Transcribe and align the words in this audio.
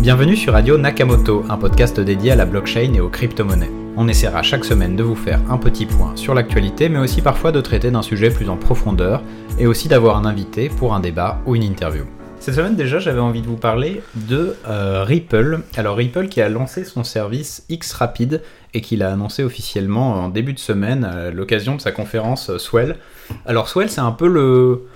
Bienvenue 0.00 0.34
sur 0.34 0.54
Radio 0.54 0.78
Nakamoto, 0.78 1.44
un 1.50 1.58
podcast 1.58 2.00
dédié 2.00 2.30
à 2.30 2.34
la 2.34 2.46
blockchain 2.46 2.94
et 2.94 3.00
aux 3.00 3.10
crypto-monnaies. 3.10 3.70
On 3.98 4.08
essaiera 4.08 4.42
chaque 4.42 4.64
semaine 4.64 4.96
de 4.96 5.02
vous 5.02 5.14
faire 5.14 5.42
un 5.50 5.58
petit 5.58 5.84
point 5.84 6.16
sur 6.16 6.32
l'actualité, 6.32 6.88
mais 6.88 6.98
aussi 6.98 7.20
parfois 7.20 7.52
de 7.52 7.60
traiter 7.60 7.90
d'un 7.90 8.00
sujet 8.00 8.30
plus 8.30 8.48
en 8.48 8.56
profondeur, 8.56 9.22
et 9.58 9.66
aussi 9.66 9.88
d'avoir 9.88 10.16
un 10.16 10.24
invité 10.24 10.70
pour 10.70 10.94
un 10.94 11.00
débat 11.00 11.42
ou 11.44 11.54
une 11.54 11.64
interview. 11.64 12.04
Cette 12.38 12.54
semaine 12.54 12.76
déjà, 12.76 12.98
j'avais 12.98 13.20
envie 13.20 13.42
de 13.42 13.46
vous 13.46 13.58
parler 13.58 14.00
de 14.14 14.56
euh, 14.66 15.04
Ripple. 15.04 15.60
Alors 15.76 15.98
Ripple 15.98 16.28
qui 16.28 16.40
a 16.40 16.48
lancé 16.48 16.84
son 16.84 17.04
service 17.04 17.66
X 17.68 17.92
Rapid 17.92 18.40
et 18.72 18.80
qui 18.80 18.96
l'a 18.96 19.12
annoncé 19.12 19.44
officiellement 19.44 20.14
en 20.14 20.30
début 20.30 20.54
de 20.54 20.58
semaine 20.58 21.04
à 21.04 21.30
l'occasion 21.30 21.76
de 21.76 21.80
sa 21.82 21.92
conférence 21.92 22.56
Swell. 22.56 22.96
Alors 23.44 23.68
Swell, 23.68 23.90
c'est 23.90 24.00
un 24.00 24.12
peu 24.12 24.28
le 24.28 24.86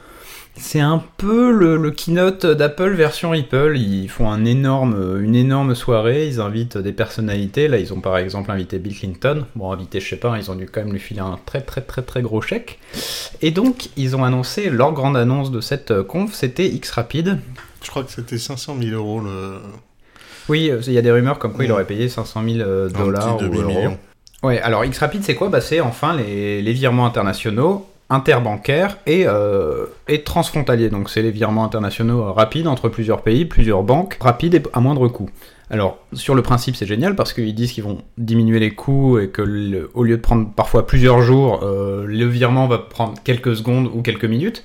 c'est 0.57 0.81
un 0.81 1.03
peu 1.17 1.51
le, 1.51 1.91
keynote 1.91 2.47
d'Apple 2.47 2.93
version 2.93 3.31
Ripple. 3.31 3.77
Ils 3.77 4.09
font 4.09 4.31
un 4.31 4.45
énorme, 4.45 5.21
une 5.21 5.35
énorme 5.35 5.75
soirée. 5.75 6.29
Ils 6.29 6.41
invitent 6.41 6.79
des 6.79 6.93
personnalités. 6.93 7.67
Là, 7.67 7.79
ils 7.79 7.93
ont 7.93 8.01
par 8.01 8.19
exemple 8.19 8.51
invité 8.51 8.79
Bill 8.79 8.97
Clinton. 8.97 9.47
Bon, 9.57 9.73
invité, 9.73 10.01
je 10.01 10.09
sais 10.09 10.17
pas, 10.17 10.37
ils 10.39 10.51
ont 10.51 10.55
dû 10.55 10.67
quand 10.67 10.83
même 10.83 10.93
lui 10.93 11.01
filer 11.01 11.21
un 11.21 11.39
très 11.45 11.61
très 11.61 11.81
très 11.81 12.03
très 12.03 12.23
gros 12.23 12.41
chèque. 12.41 12.79
Et 13.43 13.51
donc, 13.51 13.89
ils 13.97 14.15
ont 14.15 14.23
annoncé 14.23 14.71
leur 14.71 14.93
grande 14.93 15.17
annonce 15.17 15.51
de 15.51 15.61
cette 15.61 16.03
conf, 16.03 16.33
c'était 16.33 16.67
X 16.67 16.91
Rapid. 16.93 17.39
Je 17.83 17.91
crois 17.91 18.05
que 18.05 18.13
c'était 18.13 18.39
500 18.39 18.77
000 18.81 18.95
euros 18.95 19.21
le. 19.21 19.59
Oui, 20.49 20.71
il 20.87 20.93
y 20.93 20.99
a 20.99 21.03
des 21.03 21.11
rumeurs 21.11 21.39
comme 21.39 21.53
quoi 21.53 21.65
il 21.65 21.73
aurait 21.73 21.87
payé 21.87 22.09
500 22.09 22.43
000 22.45 22.61
euh, 22.61 22.89
dollars 22.91 23.41
ou 23.41 23.61
euros. 23.61 23.97
Ouais, 24.43 24.61
alors 24.61 24.85
X 24.85 24.99
Rapid, 24.99 25.25
c'est 25.25 25.35
quoi? 25.35 25.49
Bah, 25.49 25.61
C'est 25.61 25.81
enfin 25.81 26.15
les, 26.15 26.61
les 26.63 26.73
virements 26.73 27.07
internationaux 27.07 27.89
interbancaire 28.11 28.99
et, 29.07 29.25
euh, 29.27 29.87
et 30.09 30.23
transfrontalier. 30.23 30.91
Donc 30.91 31.11
c'est 31.11 31.23
les 31.23 31.31
virements 31.31 31.65
internationaux 31.65 32.33
rapides 32.33 32.67
entre 32.67 32.89
plusieurs 32.89 33.23
pays, 33.23 33.45
plusieurs 33.45 33.83
banques, 33.83 34.17
rapides 34.21 34.55
et 34.55 34.63
à 34.73 34.81
moindre 34.81 35.09
coût. 35.09 35.31
Alors 35.71 35.99
sur 36.13 36.35
le 36.35 36.43
principe 36.43 36.77
c'est 36.77 36.87
génial 36.87 37.17
parce 37.17 37.33
qu'ils 37.33 37.55
disent 37.55 37.73
qu'ils 37.73 37.85
vont 37.85 38.03
diminuer 38.19 38.59
les 38.59 38.73
coûts 38.73 39.19
et 39.19 39.29
que 39.29 39.89
au 39.95 40.05
lieu 40.05 40.17
de 40.17 40.23
prendre 40.23 40.51
parfois 40.55 40.87
plusieurs 40.87 41.23
jours, 41.23 41.61
euh, 41.63 42.05
le 42.07 42.27
virement 42.27 42.67
va 42.67 42.79
prendre 42.79 43.15
quelques 43.25 43.57
secondes 43.57 43.91
ou 43.93 44.03
quelques 44.03 44.27
minutes. 44.27 44.65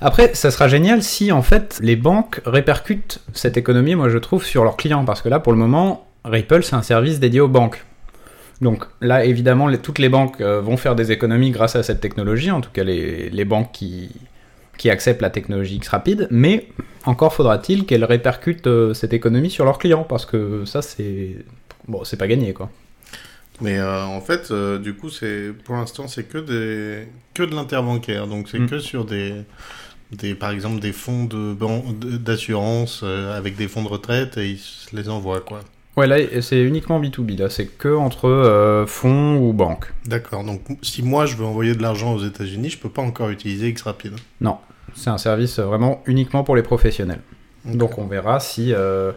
Après, 0.00 0.32
ça 0.34 0.52
sera 0.52 0.68
génial 0.68 1.02
si 1.02 1.32
en 1.32 1.42
fait 1.42 1.80
les 1.82 1.96
banques 1.96 2.40
répercutent 2.46 3.20
cette 3.32 3.56
économie, 3.56 3.96
moi 3.96 4.08
je 4.08 4.18
trouve, 4.18 4.44
sur 4.44 4.62
leurs 4.62 4.76
clients 4.76 5.04
parce 5.04 5.22
que 5.22 5.28
là 5.28 5.40
pour 5.40 5.52
le 5.52 5.58
moment, 5.58 6.06
Ripple 6.24 6.62
c'est 6.62 6.76
un 6.76 6.82
service 6.82 7.18
dédié 7.18 7.40
aux 7.40 7.48
banques. 7.48 7.84
Donc 8.60 8.84
là, 9.00 9.24
évidemment, 9.24 9.70
toutes 9.76 9.98
les 9.98 10.08
banques 10.08 10.40
euh, 10.40 10.60
vont 10.60 10.76
faire 10.76 10.96
des 10.96 11.12
économies 11.12 11.50
grâce 11.50 11.76
à 11.76 11.82
cette 11.82 12.00
technologie, 12.00 12.50
en 12.50 12.60
tout 12.60 12.70
cas 12.70 12.82
les, 12.82 13.44
banques 13.44 13.70
qui, 13.72 14.10
qui 14.76 14.90
acceptent 14.90 15.22
la 15.22 15.30
technologie 15.30 15.76
X 15.76 15.88
rapide, 15.88 16.26
mais 16.30 16.68
encore 17.04 17.32
faudra-t-il 17.34 17.86
qu'elles 17.86 18.04
répercutent 18.04 18.66
euh, 18.66 18.94
cette 18.94 19.12
économie 19.12 19.50
sur 19.50 19.64
leurs 19.64 19.78
clients, 19.78 20.02
parce 20.02 20.26
que 20.26 20.64
ça, 20.64 20.82
c'est 20.82 21.36
bon, 21.86 22.02
c'est 22.04 22.16
pas 22.16 22.26
gagné, 22.26 22.52
quoi. 22.52 22.70
Mais 23.60 23.78
euh, 23.78 24.04
en 24.04 24.20
fait, 24.20 24.52
du 24.52 24.94
coup, 24.94 25.10
c'est 25.10 25.52
pour 25.64 25.76
l'instant, 25.76 26.06
c'est 26.06 26.24
que 26.24 26.38
des 26.38 27.08
que 27.34 27.42
de 27.42 27.54
l'interbancaire, 27.54 28.26
donc 28.26 28.48
c'est 28.48 28.60
mm. 28.60 28.68
que 28.68 28.78
sur 28.78 29.04
des 29.04 29.34
des, 30.12 30.34
par 30.34 30.50
exemple 30.50 30.80
des 30.80 30.92
fonds 30.92 31.24
de 31.24 31.54
d'assurance 32.16 33.02
avec 33.02 33.56
des 33.56 33.68
fonds 33.68 33.82
de 33.82 33.88
retraite 33.88 34.38
et 34.38 34.50
ils 34.50 34.60
les 34.92 35.08
envoient 35.08 35.40
quoi. 35.40 35.60
Ouais, 35.98 36.06
là, 36.06 36.18
c'est 36.42 36.62
uniquement 36.62 37.00
B2B. 37.00 37.36
Là, 37.36 37.50
c'est 37.50 37.66
que 37.66 37.88
entre 37.88 38.28
euh, 38.28 38.86
fonds 38.86 39.36
ou 39.38 39.52
banques. 39.52 39.92
D'accord. 40.06 40.44
Donc, 40.44 40.60
si 40.80 41.02
moi, 41.02 41.26
je 41.26 41.34
veux 41.34 41.44
envoyer 41.44 41.74
de 41.74 41.82
l'argent 41.82 42.14
aux 42.14 42.24
États-Unis, 42.24 42.70
je 42.70 42.78
peux 42.78 42.88
pas 42.88 43.02
encore 43.02 43.30
utiliser 43.30 43.72
Xrapid. 43.72 44.12
Non. 44.40 44.58
C'est 44.94 45.10
un 45.10 45.18
service 45.18 45.58
vraiment 45.58 46.00
uniquement 46.06 46.44
pour 46.44 46.54
les 46.54 46.62
professionnels. 46.62 47.18
Donc, 47.64 47.98
on 47.98 48.06
verra 48.06 48.38
si 48.38 48.72
euh, 48.72 49.10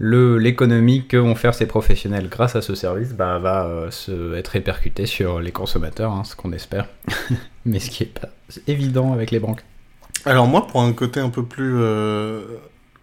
l'économie 0.00 1.06
que 1.06 1.16
vont 1.16 1.36
faire 1.36 1.54
ces 1.54 1.66
professionnels 1.66 2.28
grâce 2.28 2.56
à 2.56 2.60
ce 2.60 2.74
service 2.74 3.12
bah, 3.12 3.38
va 3.38 3.66
euh, 3.66 3.92
se, 3.92 4.34
être 4.34 4.48
répercutée 4.48 5.06
sur 5.06 5.38
les 5.38 5.52
consommateurs, 5.52 6.10
hein, 6.10 6.24
ce 6.24 6.34
qu'on 6.34 6.50
espère. 6.50 6.88
Mais 7.64 7.78
ce 7.78 7.88
qui 7.88 8.02
est 8.02 8.18
pas 8.18 8.30
évident 8.66 9.12
avec 9.12 9.30
les 9.30 9.38
banques. 9.38 9.62
Alors 10.24 10.48
moi, 10.48 10.66
pour 10.66 10.82
un 10.82 10.92
côté 10.92 11.20
un 11.20 11.30
peu 11.30 11.44
plus 11.44 11.78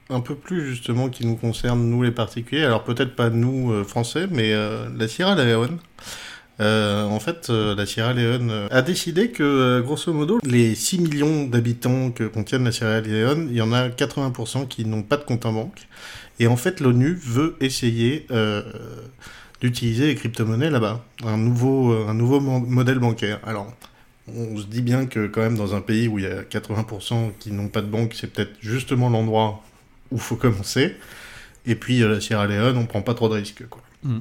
un 0.09 0.21
peu 0.21 0.35
plus 0.35 0.69
justement 0.69 1.09
qui 1.09 1.25
nous 1.25 1.35
concerne, 1.35 1.89
nous 1.89 2.03
les 2.03 2.11
particuliers. 2.11 2.63
Alors 2.63 2.83
peut-être 2.83 3.15
pas 3.15 3.29
nous 3.29 3.71
euh, 3.71 3.83
français, 3.83 4.27
mais 4.29 4.53
euh, 4.53 4.87
la 4.97 5.07
Sierra 5.07 5.35
Leone. 5.35 5.79
Euh, 6.59 7.05
en 7.05 7.19
fait, 7.19 7.49
la 7.49 7.85
Sierra 7.85 8.13
Leone 8.13 8.67
a 8.71 8.81
décidé 8.81 9.29
que, 9.29 9.79
grosso 9.81 10.11
modo, 10.11 10.39
les 10.43 10.73
6 10.73 10.99
millions 11.01 11.43
d'habitants 11.45 12.09
que 12.09 12.23
contiennent 12.23 12.63
la 12.63 12.71
Sierra 12.71 12.99
Leone, 12.99 13.47
il 13.51 13.55
y 13.55 13.61
en 13.61 13.71
a 13.73 13.89
80% 13.89 14.67
qui 14.67 14.83
n'ont 14.85 15.03
pas 15.03 15.17
de 15.17 15.23
compte 15.23 15.45
en 15.45 15.53
banque. 15.53 15.87
Et 16.39 16.47
en 16.47 16.57
fait, 16.57 16.79
l'ONU 16.79 17.13
veut 17.13 17.57
essayer 17.59 18.25
d'utiliser 19.61 20.07
les 20.07 20.15
crypto-monnaies 20.15 20.71
là-bas, 20.71 21.05
un 21.23 21.37
nouveau, 21.37 21.91
un 21.91 22.15
nouveau 22.15 22.39
modèle 22.39 22.97
bancaire. 22.97 23.39
Alors, 23.45 23.71
on 24.35 24.57
se 24.57 24.65
dit 24.65 24.81
bien 24.81 25.05
que 25.05 25.27
quand 25.27 25.41
même 25.41 25.57
dans 25.57 25.75
un 25.75 25.81
pays 25.81 26.07
où 26.07 26.17
il 26.17 26.25
y 26.25 26.27
a 26.27 26.41
80% 26.41 27.33
qui 27.37 27.51
n'ont 27.51 27.67
pas 27.67 27.81
de 27.81 27.87
banque, 27.87 28.15
c'est 28.15 28.33
peut-être 28.33 28.53
justement 28.61 29.09
l'endroit 29.09 29.61
où 30.11 30.17
faut 30.17 30.35
commencer. 30.35 30.95
Et 31.67 31.75
puis 31.75 32.01
euh, 32.01 32.07
la 32.07 32.21
Sierra 32.21 32.47
Leone, 32.47 32.77
on 32.77 32.85
prend 32.85 33.01
pas 33.01 33.13
trop 33.13 33.29
de 33.29 33.35
risques. 33.35 33.67
Quoi. 33.69 33.81
Mm. 34.03 34.19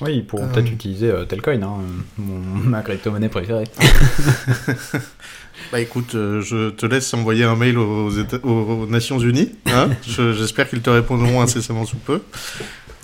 Oui, 0.00 0.16
ils 0.16 0.26
pourront 0.26 0.48
peut-être 0.48 0.66
euh. 0.66 0.72
utiliser 0.72 1.08
euh, 1.08 1.24
Telcoin, 1.24 1.62
hein, 1.62 1.76
mon, 2.18 2.38
ma 2.64 2.82
crypto-monnaie 2.82 3.28
préférée. 3.28 3.64
bah 5.70 5.80
écoute, 5.80 6.10
je 6.12 6.70
te 6.70 6.84
laisse 6.84 7.14
envoyer 7.14 7.44
un 7.44 7.54
mail 7.54 7.78
aux, 7.78 8.10
aux 8.42 8.86
Nations 8.86 9.20
Unies. 9.20 9.52
Hein 9.66 9.90
J'espère 10.02 10.68
qu'ils 10.68 10.82
te 10.82 10.90
répondront 10.90 11.40
incessamment 11.40 11.86
sous 11.86 11.98
peu. 11.98 12.20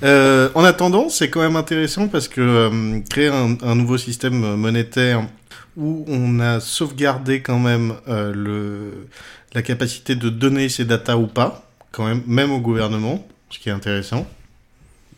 en 0.02 0.64
attendant, 0.64 1.08
c'est 1.08 1.30
quand 1.30 1.40
même 1.40 1.56
intéressant 1.56 2.08
parce 2.08 2.26
que 2.26 3.00
créer 3.08 3.28
un, 3.28 3.56
un, 3.62 3.76
nouveau 3.76 3.96
système 3.96 4.56
monétaire 4.56 5.22
où 5.76 6.04
on 6.08 6.40
a 6.40 6.58
sauvegardé 6.58 7.40
quand 7.40 7.60
même 7.60 7.94
le, 8.08 9.06
la 9.54 9.62
capacité 9.62 10.16
de 10.16 10.28
donner 10.28 10.68
ses 10.68 10.84
datas 10.84 11.16
ou 11.16 11.28
pas, 11.28 11.69
quand 11.92 12.06
même, 12.06 12.22
même 12.26 12.52
au 12.52 12.60
gouvernement, 12.60 13.26
ce 13.50 13.58
qui 13.58 13.68
est 13.68 13.72
intéressant. 13.72 14.26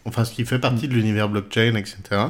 Enfin, 0.05 0.25
ce 0.25 0.33
qui 0.33 0.44
fait 0.44 0.59
partie 0.59 0.88
de 0.88 0.94
l'univers 0.94 1.28
blockchain, 1.28 1.75
etc. 1.77 2.28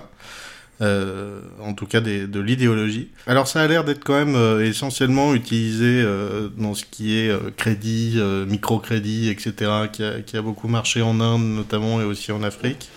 Euh, 0.83 1.41
en 1.61 1.75
tout 1.75 1.87
cas 1.87 2.01
de 2.01 2.41
l'idéologie. 2.41 3.09
Alors 3.29 3.47
ça 3.47 3.61
a 3.61 3.67
l'air 3.69 3.85
d'être 3.85 4.03
quand 4.03 4.17
même 4.17 4.35
euh, 4.35 4.67
essentiellement 4.67 5.33
utilisé 5.33 6.03
euh, 6.03 6.49
dans 6.57 6.75
ce 6.75 6.85
qui 6.85 7.17
est 7.17 7.31
crédit, 7.57 8.19
microcrédit, 8.49 9.29
etc., 9.29 9.71
qui 9.93 10.37
a, 10.37 10.43
beaucoup 10.43 10.67
marché 10.67 11.01
en 11.01 11.21
Inde 11.21 11.43
notamment 11.43 12.01
et 12.01 12.05
aussi 12.05 12.33
en 12.33 12.43
Afrique. 12.43 12.89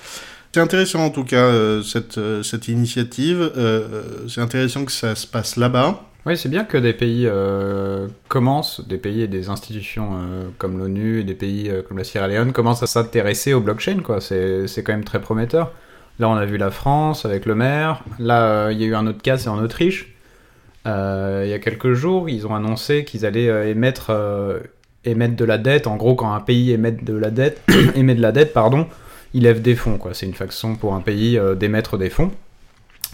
C'est 0.52 0.62
intéressant 0.62 1.06
en 1.06 1.10
tout 1.12 1.26
cas 1.26 1.52
cette 1.84 2.68
initiative. 2.70 3.52
c'est 4.30 4.42
intéressant 4.42 4.86
que 4.86 4.92
ça 4.92 5.14
se 5.14 5.28
passe 5.28 5.58
là-bas. 5.58 6.02
Oui, 6.26 6.36
c'est 6.38 6.50
bien 6.50 6.64
que 6.64 6.78
des 6.78 6.94
pays 6.94 7.28
euh, 7.28 8.08
commencent, 8.30 8.86
des 8.88 8.98
pays 8.98 9.22
et 9.22 9.28
des 9.28 9.50
institutions 9.50 10.14
euh, 10.16 10.48
comme 10.58 10.80
l'ONU 10.80 11.20
et 11.20 11.24
des 11.24 11.36
pays 11.36 11.70
euh, 11.70 11.84
comme 11.84 12.00
la 12.00 12.04
Sierra 12.04 12.28
Leone 12.28 12.52
commencent 12.52 12.82
à 12.82 12.88
s'intéresser 12.88 13.54
au 13.54 13.62
blockchain, 13.62 14.00
quoi. 14.00 14.20
C'est, 14.22 14.66
quand 14.78 14.94
même 14.94 15.04
très 15.04 15.22
prometteur. 15.22 15.72
Là, 16.18 16.28
on 16.28 16.34
a 16.34 16.46
vu 16.46 16.58
la 16.58 16.72
France 16.72 17.26
avec 17.26 17.46
le 17.46 17.54
maire. 17.54 18.04
Là, 18.18 18.72
il 18.72 18.82
y 18.82 18.86
a 18.86 18.88
eu 18.88 18.96
un 18.96 19.06
autre 19.06 19.22
cas, 19.22 19.38
c'est 19.38 19.50
en 19.50 19.60
Autriche. 19.60 20.16
il 20.86 20.90
y 21.48 21.54
a 21.54 21.60
quelques 21.60 21.94
jours, 21.94 22.28
ils 22.28 22.48
ont 22.48 22.56
annoncé 22.56 23.04
qu'ils 23.06 23.26
allaient 23.26 23.70
émettre, 23.70 24.12
émettre 25.04 25.36
de 25.36 25.46
la 25.46 25.58
dette. 25.60 25.86
En 25.86 25.96
gros, 25.98 26.16
quand 26.16 26.34
un 26.34 26.40
pays 26.40 26.72
émet 26.72 26.94
de 26.94 27.14
la 27.14 27.30
dette, 27.30 27.62
émet 27.96 28.16
de 28.16 28.22
la 28.22 28.32
dette, 28.32 28.54
pardon, 28.54 28.88
il 29.34 29.44
lève 29.44 29.62
des 29.62 29.76
fonds, 29.76 29.98
quoi. 29.98 30.14
C'est 30.14 30.26
une 30.26 30.34
façon 30.34 30.76
pour 30.76 30.96
un 30.96 31.02
pays 31.02 31.40
d'émettre 31.58 31.98
des 31.98 32.10
fonds. 32.10 32.32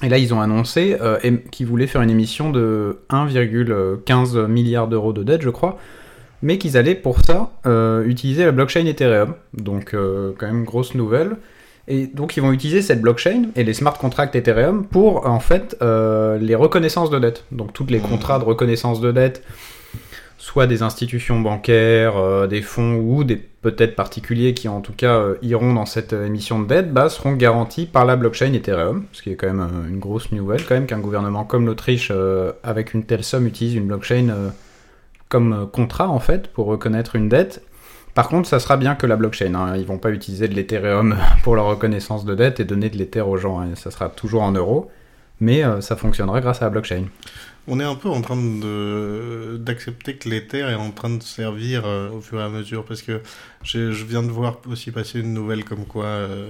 Et 0.03 0.09
là, 0.09 0.17
ils 0.17 0.34
ont 0.34 0.41
annoncé 0.41 0.97
euh, 1.00 1.19
qu'ils 1.51 1.67
voulaient 1.67 1.88
faire 1.88 2.01
une 2.01 2.09
émission 2.09 2.50
de 2.50 3.00
1,15 3.09 4.47
milliard 4.47 4.88
d'euros 4.88 5.13
de 5.13 5.23
dette, 5.23 5.41
je 5.41 5.50
crois, 5.50 5.78
mais 6.41 6.57
qu'ils 6.57 6.78
allaient 6.78 6.95
pour 6.95 7.19
ça 7.23 7.51
euh, 7.66 8.03
utiliser 8.06 8.45
la 8.45 8.51
blockchain 8.51 8.86
Ethereum. 8.86 9.36
Donc, 9.53 9.94
euh, 9.94 10.31
quand 10.38 10.48
même, 10.48 10.63
grosse 10.63 10.95
nouvelle. 10.95 11.38
Et 11.88 12.07
donc, 12.07 12.36
ils 12.38 12.42
vont 12.42 12.51
utiliser 12.51 12.81
cette 12.81 13.01
blockchain 13.01 13.50
et 13.56 13.63
les 13.63 13.74
smart 13.74 13.98
contracts 13.98 14.36
Ethereum 14.36 14.86
pour, 14.86 15.27
en 15.27 15.39
fait, 15.39 15.75
les 15.81 16.56
reconnaissances 16.56 17.09
de 17.09 17.19
dette. 17.19 17.44
Donc, 17.51 17.74
tous 17.74 17.86
les 17.88 18.00
mmh. 18.00 18.04
contrats 18.04 18.39
de 18.39 18.44
reconnaissance 18.44 19.01
de 19.01 19.12
dette 19.12 19.44
soit 20.42 20.66
des 20.66 20.82
institutions 20.82 21.40
bancaires, 21.40 22.18
euh, 22.18 22.48
des 22.48 22.64
fonds 22.64 22.96
ou 22.96 23.24
des 23.24 23.36
peut-être 23.36 23.96
particuliers 23.96 24.56
qui 24.56 24.68
en 24.68 24.82
tout 24.82 24.92
cas 24.92 25.20
euh, 25.20 25.36
iront 25.44 25.72
dans 25.72 25.86
cette 25.86 26.14
euh, 26.14 26.26
émission 26.26 26.60
de 26.60 26.68
dette, 26.68 26.92
bah, 26.92 27.10
seront 27.10 27.34
garantis 27.34 27.86
par 27.86 28.06
la 28.06 28.16
blockchain 28.16 28.52
Ethereum, 28.54 29.06
ce 29.12 29.22
qui 29.22 29.30
est 29.30 29.36
quand 29.36 29.54
même 29.54 29.70
une 29.88 30.00
grosse 30.00 30.32
nouvelle, 30.32 30.66
quand 30.66 30.74
même 30.74 30.88
qu'un 30.88 30.98
gouvernement 30.98 31.44
comme 31.44 31.68
l'Autriche, 31.68 32.12
avec 32.64 32.96
une 32.96 33.04
telle 33.04 33.24
somme, 33.24 33.46
utilise 33.46 33.76
une 33.76 33.86
blockchain 33.86 34.52
comme 35.30 35.70
contrat 35.72 36.10
en 36.10 36.20
fait 36.20 36.48
pour 36.48 36.66
reconnaître 36.66 37.16
une 37.16 37.30
dette. 37.30 37.62
Par 38.16 38.28
contre, 38.28 38.50
ça 38.50 38.60
sera 38.60 38.78
bien 38.78 38.96
que 38.96 39.06
la 39.06 39.18
blockchain. 39.18 39.54
Hein. 39.54 39.78
Ils 39.78 39.86
vont 39.86 40.00
pas 40.00 40.10
utiliser 40.10 40.48
de 40.48 40.56
l'Ethereum 40.56 41.16
pour 41.44 41.56
la 41.56 41.62
reconnaissance 41.62 42.26
de 42.26 42.34
dette 42.34 42.60
et 42.60 42.66
donner 42.66 42.90
de 42.90 42.98
l'Ether 42.98 43.22
aux 43.22 43.38
gens. 43.38 43.60
Hein. 43.62 43.76
Ça 43.76 43.92
sera 43.92 44.10
toujours 44.10 44.42
en 44.42 44.52
euros, 44.52 44.90
mais 45.40 45.64
ça 45.82 45.96
fonctionnera 45.96 46.42
grâce 46.42 46.64
à 46.64 46.66
la 46.66 46.72
blockchain. 46.72 47.06
On 47.68 47.80
est 47.80 47.84
un 47.84 47.96
peu 47.96 48.10
en 48.10 48.22
train 48.22 48.38
de 48.38 49.58
d'accepter 49.60 50.16
que 50.16 50.30
l'Ether 50.30 50.62
est 50.62 50.75
en 50.75 50.92
train 50.92 51.10
de 51.10 51.22
servir 51.22 51.86
euh, 51.86 52.10
au 52.10 52.22
fur 52.22 52.40
et 52.40 52.44
à 52.44 52.50
mesure 52.50 52.84
parce 52.86 53.02
que 53.02 53.22
je 53.63 54.04
viens 54.04 54.24
de 54.24 54.30
voir 54.30 54.60
aussi 54.68 54.92
passer 54.92 55.19
une 55.19 55.34
nouvelle 55.34 55.63
comme 55.63 55.86
quoi 55.86 56.06
euh, 56.06 56.50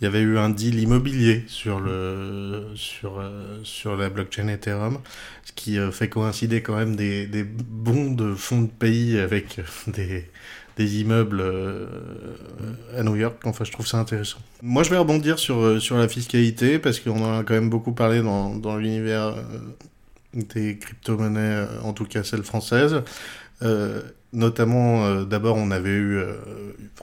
il 0.00 0.04
y 0.04 0.06
avait 0.06 0.20
eu 0.20 0.36
un 0.38 0.50
deal 0.50 0.80
immobilier 0.80 1.44
sur 1.46 1.78
le 1.78 2.66
sur 2.74 3.20
euh, 3.20 3.60
sur 3.62 3.96
la 3.96 4.10
blockchain 4.10 4.48
Ethereum, 4.48 4.98
ce 5.44 5.52
qui 5.52 5.78
fait 5.92 6.08
coïncider 6.08 6.62
quand 6.62 6.76
même 6.76 6.96
des, 6.96 7.26
des 7.26 7.44
bons 7.44 8.10
de 8.10 8.34
fonds 8.34 8.62
de 8.62 8.70
pays 8.70 9.18
avec 9.18 9.60
des 9.86 10.24
des 10.76 11.00
immeubles 11.00 11.40
à 12.96 13.04
New 13.04 13.14
York. 13.14 13.36
Enfin, 13.44 13.62
je 13.62 13.70
trouve 13.70 13.86
ça 13.86 13.98
intéressant. 13.98 14.38
Moi, 14.60 14.82
je 14.82 14.90
vais 14.90 14.96
rebondir 14.96 15.38
sur, 15.38 15.80
sur 15.80 15.96
la 15.96 16.08
fiscalité 16.08 16.80
parce 16.80 16.98
qu'on 16.98 17.22
en 17.22 17.38
a 17.38 17.44
quand 17.44 17.54
même 17.54 17.70
beaucoup 17.70 17.92
parlé 17.92 18.22
dans, 18.22 18.56
dans 18.56 18.76
l'univers 18.76 19.36
des 20.34 20.76
crypto-monnaies, 20.78 21.66
euh, 21.66 21.80
en 21.82 21.92
tout 21.92 22.04
cas 22.04 22.22
celles 22.22 22.42
françaises. 22.42 23.02
Euh, 23.62 24.02
notamment, 24.32 25.04
euh, 25.04 25.24
d'abord, 25.24 25.56
on 25.56 25.70
avait 25.70 25.90
eu 25.90 26.20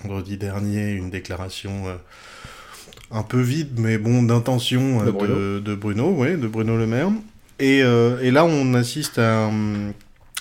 vendredi 0.02 0.38
dernier 0.38 0.92
une 0.92 1.10
déclaration 1.10 1.86
un 3.12 3.24
peu 3.24 3.42
vide, 3.42 3.80
mais 3.80 3.98
bon, 3.98 4.24
d'intention 4.24 5.04
de, 5.04 5.12
Bruno. 5.12 5.60
de, 5.60 5.76
Bruno, 5.76 6.12
ouais, 6.12 6.38
de 6.38 6.48
Bruno 6.48 6.78
Le 6.78 6.88
Maire. 6.88 7.10
Et, 7.60 7.80
et 7.80 8.32
là, 8.32 8.46
on 8.46 8.74
assiste 8.74 9.20
à 9.20 9.46
un 9.46 9.92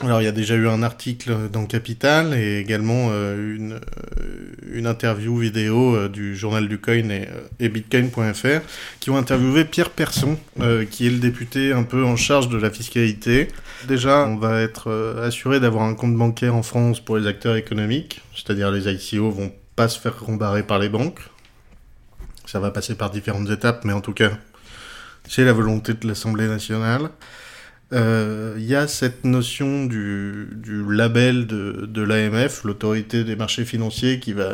alors 0.03 0.23
il 0.23 0.25
y 0.25 0.29
a 0.29 0.33
déjà 0.33 0.55
eu 0.55 0.67
un 0.67 0.83
article 0.83 1.51
dans 1.53 1.67
Capital 1.67 2.33
et 2.33 2.59
également 2.59 3.09
euh, 3.11 3.57
une, 3.57 3.73
euh, 3.75 3.81
une 4.73 4.87
interview 4.87 5.37
vidéo 5.37 5.95
euh, 5.95 6.09
du 6.09 6.35
journal 6.37 6.69
du 6.69 6.79
coin 6.79 7.09
et, 7.59 7.69
bitcoin.fr 7.69 8.61
qui 9.01 9.11
ont 9.11 9.19
interviewé 9.19 9.67
Pierre 9.67 9.91
Persson 9.91 10.39
qui 10.91 11.07
est 11.07 11.11
le 11.11 11.19
député 11.19 11.73
un 11.73 11.83
peu 11.83 12.05
en 12.05 12.17
charge 12.17 12.49
de 12.49 12.57
la 12.57 12.71
fiscalité. 12.71 13.49
Déjà 13.89 14.27
on 14.27 14.37
va 14.37 14.61
être 14.61 14.91
assuré 15.23 15.61
d'avoir 15.61 15.85
un 15.85 15.95
compte 15.95 16.17
bancaire 16.17 16.55
en 16.55 16.63
France 16.63 17.01
pour 17.01 17.19
les 17.19 17.27
acteurs 17.27 17.57
économiques, 17.57 18.23
c'est-à-dire 18.35 18.71
les 18.71 18.89
ICO 18.89 19.31
vont 19.31 19.53
pas 19.77 19.89
se 19.89 19.99
faire 19.99 20.19
rembarrer 20.19 20.63
par 20.63 20.79
les 20.79 20.89
banques. 20.89 21.21
Ça 22.47 22.59
va 22.59 22.71
passer 22.71 22.95
par 22.95 23.11
différentes 23.11 23.51
étapes 23.51 23.85
mais 23.85 23.93
en 23.93 24.01
tout 24.01 24.15
cas 24.15 24.31
c'est 25.29 25.45
la 25.45 25.53
volonté 25.53 25.93
de 25.93 26.09
l'Assemblée 26.09 26.47
nationale. 26.47 27.11
Il 27.93 27.97
euh, 27.99 28.55
y 28.59 28.77
a 28.77 28.87
cette 28.87 29.25
notion 29.25 29.85
du, 29.87 30.49
label 30.89 31.47
de, 31.49 32.03
l'AMF, 32.03 32.63
l'autorité 32.63 33.25
des 33.25 33.35
marchés 33.35 33.65
financiers, 33.65 34.21
qui 34.21 34.33
va, 34.33 34.51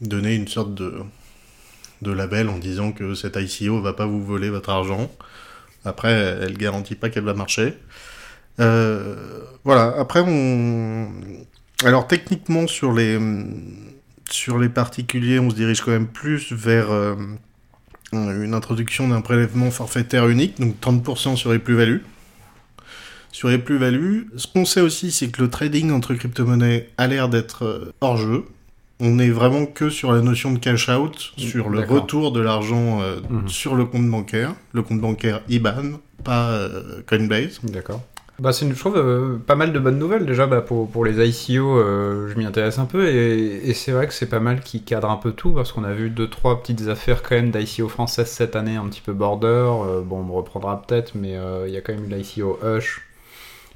donner 0.00 0.34
une 0.34 0.48
sorte 0.48 0.74
de, 0.74 2.10
label 2.10 2.48
en 2.48 2.56
disant 2.56 2.92
que 2.92 3.14
cette 3.14 3.36
ICO 3.36 3.82
va 3.82 3.92
pas 3.92 4.06
vous 4.06 4.24
voler 4.24 4.48
votre 4.48 4.70
argent. 4.70 5.10
Après, 5.84 6.12
elle 6.12 6.56
garantit 6.56 6.94
pas 6.94 7.10
qu'elle 7.10 7.24
va 7.24 7.34
marcher. 7.34 7.74
Euh, 8.58 9.42
voilà. 9.64 9.94
Après, 9.98 10.20
on. 10.20 11.08
Alors 11.84 12.08
techniquement 12.08 12.66
sur 12.66 12.92
les 12.92 13.18
sur 14.30 14.58
les 14.58 14.68
particuliers, 14.68 15.38
on 15.38 15.50
se 15.50 15.54
dirige 15.54 15.80
quand 15.80 15.90
même 15.90 16.08
plus 16.08 16.52
vers 16.52 16.90
euh, 16.90 17.14
une 18.12 18.54
introduction 18.54 19.08
d'un 19.08 19.20
prélèvement 19.20 19.70
forfaitaire 19.70 20.28
unique, 20.28 20.60
donc 20.60 20.76
30% 20.80 21.36
sur 21.36 21.52
les 21.52 21.58
plus-values. 21.58 22.02
Sur 23.30 23.48
les 23.48 23.58
plus-values, 23.58 24.30
ce 24.36 24.46
qu'on 24.46 24.64
sait 24.64 24.80
aussi, 24.80 25.12
c'est 25.12 25.28
que 25.28 25.42
le 25.42 25.50
trading 25.50 25.90
entre 25.92 26.14
crypto-monnaies 26.14 26.88
a 26.96 27.06
l'air 27.06 27.28
d'être 27.28 27.64
euh, 27.64 27.92
hors 28.00 28.16
jeu. 28.16 28.46
On 29.00 29.18
est 29.18 29.30
vraiment 29.30 29.64
que 29.66 29.90
sur 29.90 30.10
la 30.10 30.22
notion 30.22 30.52
de 30.52 30.58
cash 30.58 30.88
out, 30.88 31.32
sur 31.36 31.68
le 31.68 31.80
retour 31.80 32.32
de 32.32 32.40
l'argent 32.40 33.00
euh, 33.00 33.20
mhm. 33.30 33.48
sur 33.48 33.76
le 33.76 33.84
compte 33.84 34.08
bancaire, 34.08 34.54
le 34.72 34.82
compte 34.82 35.00
bancaire 35.00 35.42
IBAN, 35.48 36.00
pas 36.24 36.48
euh, 36.48 37.02
Coinbase. 37.06 37.60
D'accord. 37.62 38.02
Bah, 38.38 38.52
c'est, 38.52 38.68
je 38.72 38.78
trouve, 38.78 38.96
euh, 38.96 39.36
pas 39.36 39.56
mal 39.56 39.72
de 39.72 39.80
bonnes 39.80 39.98
nouvelles 39.98 40.24
déjà 40.24 40.46
bah, 40.46 40.60
pour, 40.60 40.88
pour 40.88 41.04
les 41.04 41.28
ICO. 41.28 41.76
Euh, 41.78 42.28
je 42.28 42.38
m'y 42.38 42.44
intéresse 42.44 42.78
un 42.78 42.84
peu 42.86 43.08
et, 43.08 43.68
et 43.68 43.74
c'est 43.74 43.90
vrai 43.90 44.06
que 44.06 44.12
c'est 44.14 44.28
pas 44.28 44.38
mal 44.38 44.60
qui 44.60 44.82
cadre 44.82 45.10
un 45.10 45.16
peu 45.16 45.32
tout 45.32 45.50
parce 45.50 45.72
qu'on 45.72 45.82
a 45.82 45.92
vu 45.92 46.08
deux 46.08 46.30
trois 46.30 46.62
petites 46.62 46.86
affaires 46.86 47.22
quand 47.24 47.34
même 47.34 47.50
d'ICO 47.50 47.88
françaises 47.88 48.30
cette 48.30 48.54
année 48.54 48.76
un 48.76 48.86
petit 48.86 49.00
peu 49.00 49.12
border. 49.12 49.46
Euh, 49.48 50.02
bon, 50.02 50.20
on 50.20 50.22
me 50.22 50.32
reprendra 50.32 50.80
peut-être, 50.82 51.16
mais 51.16 51.36
il 51.66 51.72
y 51.72 51.76
a 51.76 51.80
quand 51.80 51.92
même 51.92 52.04
eu 52.04 52.14
l'ICO 52.14 52.60
Hush 52.62 53.02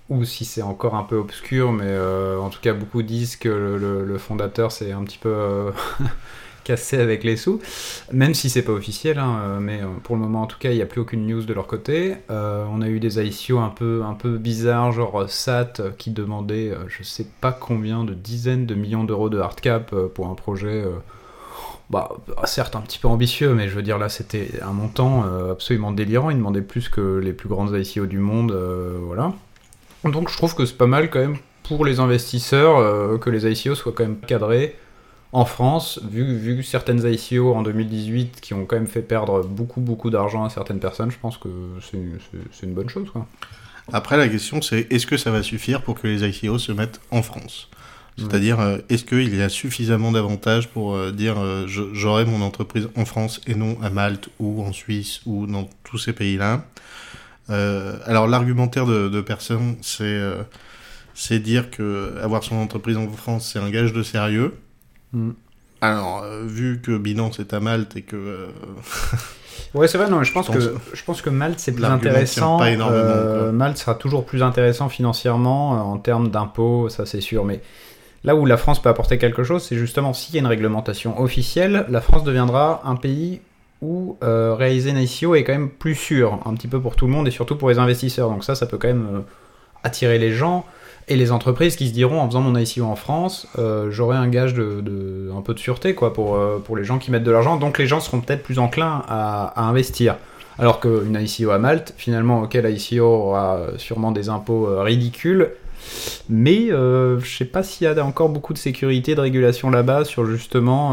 ou 0.09 0.25
si 0.25 0.45
c'est 0.45 0.63
encore 0.63 0.95
un 0.95 1.05
peu 1.05 1.17
obscur, 1.17 1.73
mais 1.73 1.99
en 2.39 2.51
tout 2.51 2.61
cas 2.61 2.73
beaucoup 2.73 3.03
disent 3.03 3.37
que 3.37 3.49
le, 3.49 4.05
le 4.05 4.19
fondateur 4.19 4.71
c'est 4.71 4.93
un 4.93 5.03
petit 5.05 5.19
peu 5.19 5.73
cassé 6.65 6.99
avec 6.99 7.25
les 7.25 7.37
sous, 7.37 7.61
même 8.13 8.35
si 8.35 8.51
c'est 8.51 8.63
pas 8.63 8.73
officiel, 8.73 9.19
hein, 9.19 9.39
euh, 9.43 9.61
mais 9.61 9.81
euh, 9.81 9.87
pour 10.03 10.17
le 10.17 10.23
moment 10.23 10.43
en 10.43 10.47
tout 10.47 10.59
cas 10.59 10.71
il 10.71 10.77
n'y 10.77 10.83
a 10.83 10.87
plus 10.87 11.01
aucune 11.01 11.27
news 11.27 11.43
de 11.43 11.53
leur 11.53 11.67
côté. 11.67 12.17
Euh, 12.31 12.65
on 12.71 12.83
a 12.83 12.89
eu 12.89 13.01
des 13.01 13.21
ICO 13.21 13.59
un 13.59 13.69
peu, 13.69 14.03
un 14.05 14.15
peu 14.15 14.39
bizarres, 14.39 14.93
genre 14.93 15.29
SAT 15.29 15.95
qui 15.99 16.11
demandait 16.11 16.73
je 16.89 17.03
sais 17.03 17.27
pas 17.41 17.53
combien 17.53 18.05
de 18.05 18.15
dizaines 18.15 18.67
de 18.67 18.75
millions 18.75 19.05
d'euros 19.05 19.29
de 19.29 19.39
hardcap 19.39 19.95
pour 20.15 20.29
un 20.29 20.35
projet. 20.35 20.85
Bah, 21.91 22.11
certes 22.45 22.75
un 22.75 22.81
petit 22.81 22.99
peu 22.99 23.09
ambitieux, 23.09 23.55
mais 23.55 23.69
je 23.69 23.75
veux 23.75 23.83
dire 23.83 23.99
là 23.99 24.09
c'était 24.09 24.51
un 24.63 24.73
montant 24.73 25.25
absolument 25.51 25.93
délirant. 25.93 26.31
Ils 26.31 26.37
demandaient 26.37 26.63
plus 26.63 26.89
que 26.89 27.19
les 27.19 27.33
plus 27.33 27.49
grandes 27.49 27.77
ICO 27.77 28.07
du 28.07 28.19
monde, 28.19 28.53
voilà. 29.03 29.33
Donc 30.05 30.31
je 30.31 30.37
trouve 30.37 30.55
que 30.55 30.65
c'est 30.65 30.79
pas 30.79 30.87
mal 30.87 31.11
quand 31.11 31.21
même 31.21 31.37
pour 31.63 31.85
les 31.85 32.01
investisseurs 32.01 33.19
que 33.21 33.31
les 33.31 33.47
ICO 33.47 33.75
soient 33.75 33.93
quand 33.93 34.05
même 34.05 34.19
cadrés 34.19 34.77
en 35.33 35.45
France, 35.47 35.99
vu, 36.09 36.37
vu 36.37 36.63
certaines 36.63 37.03
ICO 37.11 37.55
en 37.55 37.63
2018 37.63 38.41
qui 38.41 38.53
ont 38.55 38.67
quand 38.67 38.77
même 38.77 38.87
fait 38.87 39.03
perdre 39.03 39.43
beaucoup 39.45 39.81
beaucoup 39.81 40.11
d'argent 40.11 40.45
à 40.45 40.51
certaines 40.51 40.81
personnes, 40.81 41.11
je 41.11 41.19
pense 41.19 41.39
que 41.39 41.49
c'est 41.81 42.67
une 42.67 42.75
bonne 42.75 42.91
chose. 42.91 43.09
Quoi. 43.11 43.27
Après, 43.93 44.17
la 44.17 44.29
question 44.29 44.61
c'est 44.61 44.87
est-ce 44.93 45.07
que 45.07 45.17
ça 45.17 45.31
va 45.31 45.43
suffire 45.43 45.83
pour 45.83 45.99
que 45.99 46.07
les 46.07 46.25
ICO 46.25 46.59
se 46.59 46.73
mettent 46.73 47.01
en 47.11 47.23
France? 47.23 47.69
C'est-à-dire, 48.19 48.61
euh, 48.61 48.79
est-ce 48.91 49.05
qu'il 49.05 49.35
y 49.35 49.43
a 49.43 49.49
suffisamment 49.49 50.13
d'avantages 50.13 50.69
pour 50.69 50.95
euh, 50.95 51.13
dire 51.13 51.39
euh, 51.39 51.67
j'aurai 51.67 52.25
mon 52.25 52.43
entreprise 52.43 52.89
en 52.95 53.05
France 53.05 53.41
et 53.47 53.55
non 53.55 53.79
à 53.83 53.89
Malte 53.89 54.29
ou 54.39 54.63
en 54.63 54.73
Suisse 54.73 55.23
ou 55.25 55.47
dans 55.47 55.69
tous 55.85 55.99
ces 55.99 56.13
pays-là? 56.13 56.65
Alors, 57.49 58.29
l'argumentaire 58.29 58.87
de, 58.87 59.21
personnes, 59.21 59.77
c'est 59.83 60.19
c'est 61.13 61.39
dire 61.39 61.71
que 61.71 62.15
avoir 62.23 62.43
son 62.43 62.57
entreprise 62.57 62.97
en 62.97 63.07
France, 63.11 63.51
c'est 63.53 63.59
un 63.59 63.69
gage 63.69 63.93
de 63.93 64.03
sérieux. 64.03 64.55
Mm. 65.13 65.31
Alors, 65.83 66.23
euh, 66.23 66.45
vu 66.47 66.81
que 66.81 66.97
Binance 66.97 67.41
est 67.41 67.53
à 67.53 67.61
Malte 67.61 67.97
et 67.97 68.03
que. 68.03 68.17
Euh, 68.17 68.47
ouais, 69.75 69.89
c'est 69.89 69.99
vrai, 69.99 70.09
non, 70.09 70.23
je 70.23 70.33
pense, 70.33 70.49
que, 70.49 70.61
je 70.61 71.05
pense 71.05 71.23
que 71.23 71.29
Malte, 71.29 71.59
c'est 71.59 71.73
plus 71.73 71.85
intéressant. 71.85 72.61
Euh, 72.63 73.51
Malte 73.51 73.79
sera 73.79 73.97
toujours 73.97 74.25
plus 74.25 74.45
intéressant 74.45 74.89
financièrement 74.89 75.71
en 75.93 75.99
termes 75.99 76.31
d'impôts, 76.31 76.89
ça 76.89 77.05
c'est 77.05 77.21
sûr. 77.21 77.45
Mais 77.45 77.61
là 78.23 78.37
où 78.37 78.47
la 78.47 78.57
France 78.57 78.81
peut 78.81 78.91
apporter 78.91 79.19
quelque 79.19 79.43
chose, 79.43 79.65
c'est 79.65 79.77
justement 79.77 80.13
s'il 80.13 80.37
y 80.37 80.39
a 80.39 80.41
une 80.41 80.47
réglementation 80.47 81.21
officielle, 81.21 81.85
la 81.89 82.01
France 82.01 82.23
deviendra 82.23 82.83
un 82.85 82.95
pays 82.95 83.41
où 83.81 84.17
réaliser 84.23 84.91
une 84.91 84.99
ICO 84.99 85.35
est 85.35 85.43
quand 85.43 85.53
même 85.53 85.69
plus 85.69 85.97
sûr, 85.97 86.39
un 86.47 86.55
petit 86.55 86.69
peu 86.69 86.81
pour 86.81 86.95
tout 86.95 87.07
le 87.07 87.13
monde 87.13 87.27
et 87.27 87.33
surtout 87.33 87.57
pour 87.57 87.69
les 87.71 87.81
investisseurs. 87.81 88.31
Donc 88.31 88.45
ça, 88.45 88.55
ça 88.55 88.67
peut 88.67 88.79
quand 88.79 88.87
même 88.87 89.25
attirer 89.83 90.21
les 90.21 90.31
gens. 90.33 90.65
Et 91.13 91.17
les 91.17 91.31
entreprises 91.31 91.77
qui 91.77 91.89
se 91.89 91.93
diront 91.93 92.21
en 92.21 92.27
faisant 92.27 92.41
mon 92.41 92.59
ICO 92.59 92.85
en 92.85 92.97
France, 92.97 93.47
euh, 93.59 93.91
j'aurai 93.91 94.17
un 94.17 94.29
gage 94.29 94.55
de, 94.55 95.31
un 95.37 95.43
peu 95.43 95.53
de 95.53 95.59
sûreté 95.59 95.95
quoi 95.95 96.15
pour, 96.15 96.37
euh, 96.37 96.57
pour 96.57 96.75
les 96.75 96.85
gens 96.85 96.99
qui 96.99 97.11
mettent 97.11 97.23
de 97.23 97.31
l'argent. 97.31 97.59
Donc 97.59 97.77
les 97.77 97.87
gens 97.87 98.01
seront 98.01 98.23
peut-être 98.23 98.43
plus 98.43 98.59
enclins 98.59 99.03
à, 99.07 99.69
investir. 99.69 100.17
Alors 100.59 100.81
qu'une 100.81 101.19
ICO 101.21 101.51
à 101.51 101.59
Malte, 101.59 101.93
finalement, 101.99 102.41
ok, 102.41 102.55
l'ICO 102.55 103.05
aura 103.05 103.61
sûrement 103.77 104.11
des 104.11 104.31
impôts 104.31 104.67
euh, 104.67 104.83
ridicules, 104.83 105.51
mais 106.31 106.69
je 106.69 107.37
sais 107.37 107.45
pas 107.45 107.63
s'il 107.63 107.87
y 107.87 107.91
a 107.91 108.07
encore 108.07 108.31
beaucoup 108.31 108.55
de 108.55 108.59
sécurité, 108.59 109.15
de 109.15 109.21
régulation 109.21 109.69
là-bas 109.69 110.07
sur 110.07 110.25
justement 110.25 110.93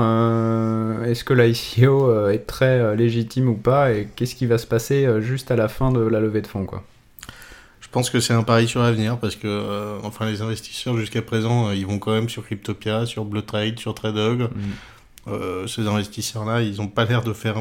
est-ce 1.05 1.23
que 1.23 1.33
l'ICO 1.33 2.27
est 2.27 2.45
très 2.45 2.97
légitime 2.97 3.47
ou 3.47 3.53
pas 3.53 3.93
et 3.93 4.09
qu'est-ce 4.17 4.35
qui 4.35 4.47
va 4.47 4.57
se 4.57 4.67
passer 4.67 5.07
juste 5.21 5.49
à 5.51 5.55
la 5.55 5.69
fin 5.69 5.91
de 5.91 6.01
la 6.01 6.19
levée 6.19 6.41
de 6.41 6.47
fonds 6.47 6.65
quoi. 6.65 6.83
Je 7.89 7.93
pense 7.93 8.11
que 8.11 8.19
c'est 8.19 8.35
un 8.35 8.43
pari 8.43 8.67
sur 8.67 8.83
l'avenir 8.83 9.17
parce 9.17 9.35
que 9.35 9.47
euh, 9.47 9.97
enfin 10.03 10.27
les 10.27 10.43
investisseurs 10.43 10.95
jusqu'à 10.95 11.23
présent 11.23 11.69
euh, 11.69 11.75
ils 11.75 11.87
vont 11.87 11.97
quand 11.97 12.11
même 12.11 12.29
sur 12.29 12.45
Cryptopia, 12.45 13.07
sur 13.07 13.25
Blue 13.25 13.41
Trade, 13.41 13.79
sur 13.79 13.95
Tradog. 13.95 14.41
Mm. 14.41 14.47
Euh, 15.27 15.65
ces 15.65 15.87
investisseurs-là, 15.87 16.61
ils 16.61 16.77
n'ont 16.77 16.87
pas 16.87 17.05
l'air 17.05 17.23
de 17.23 17.33
faire 17.33 17.55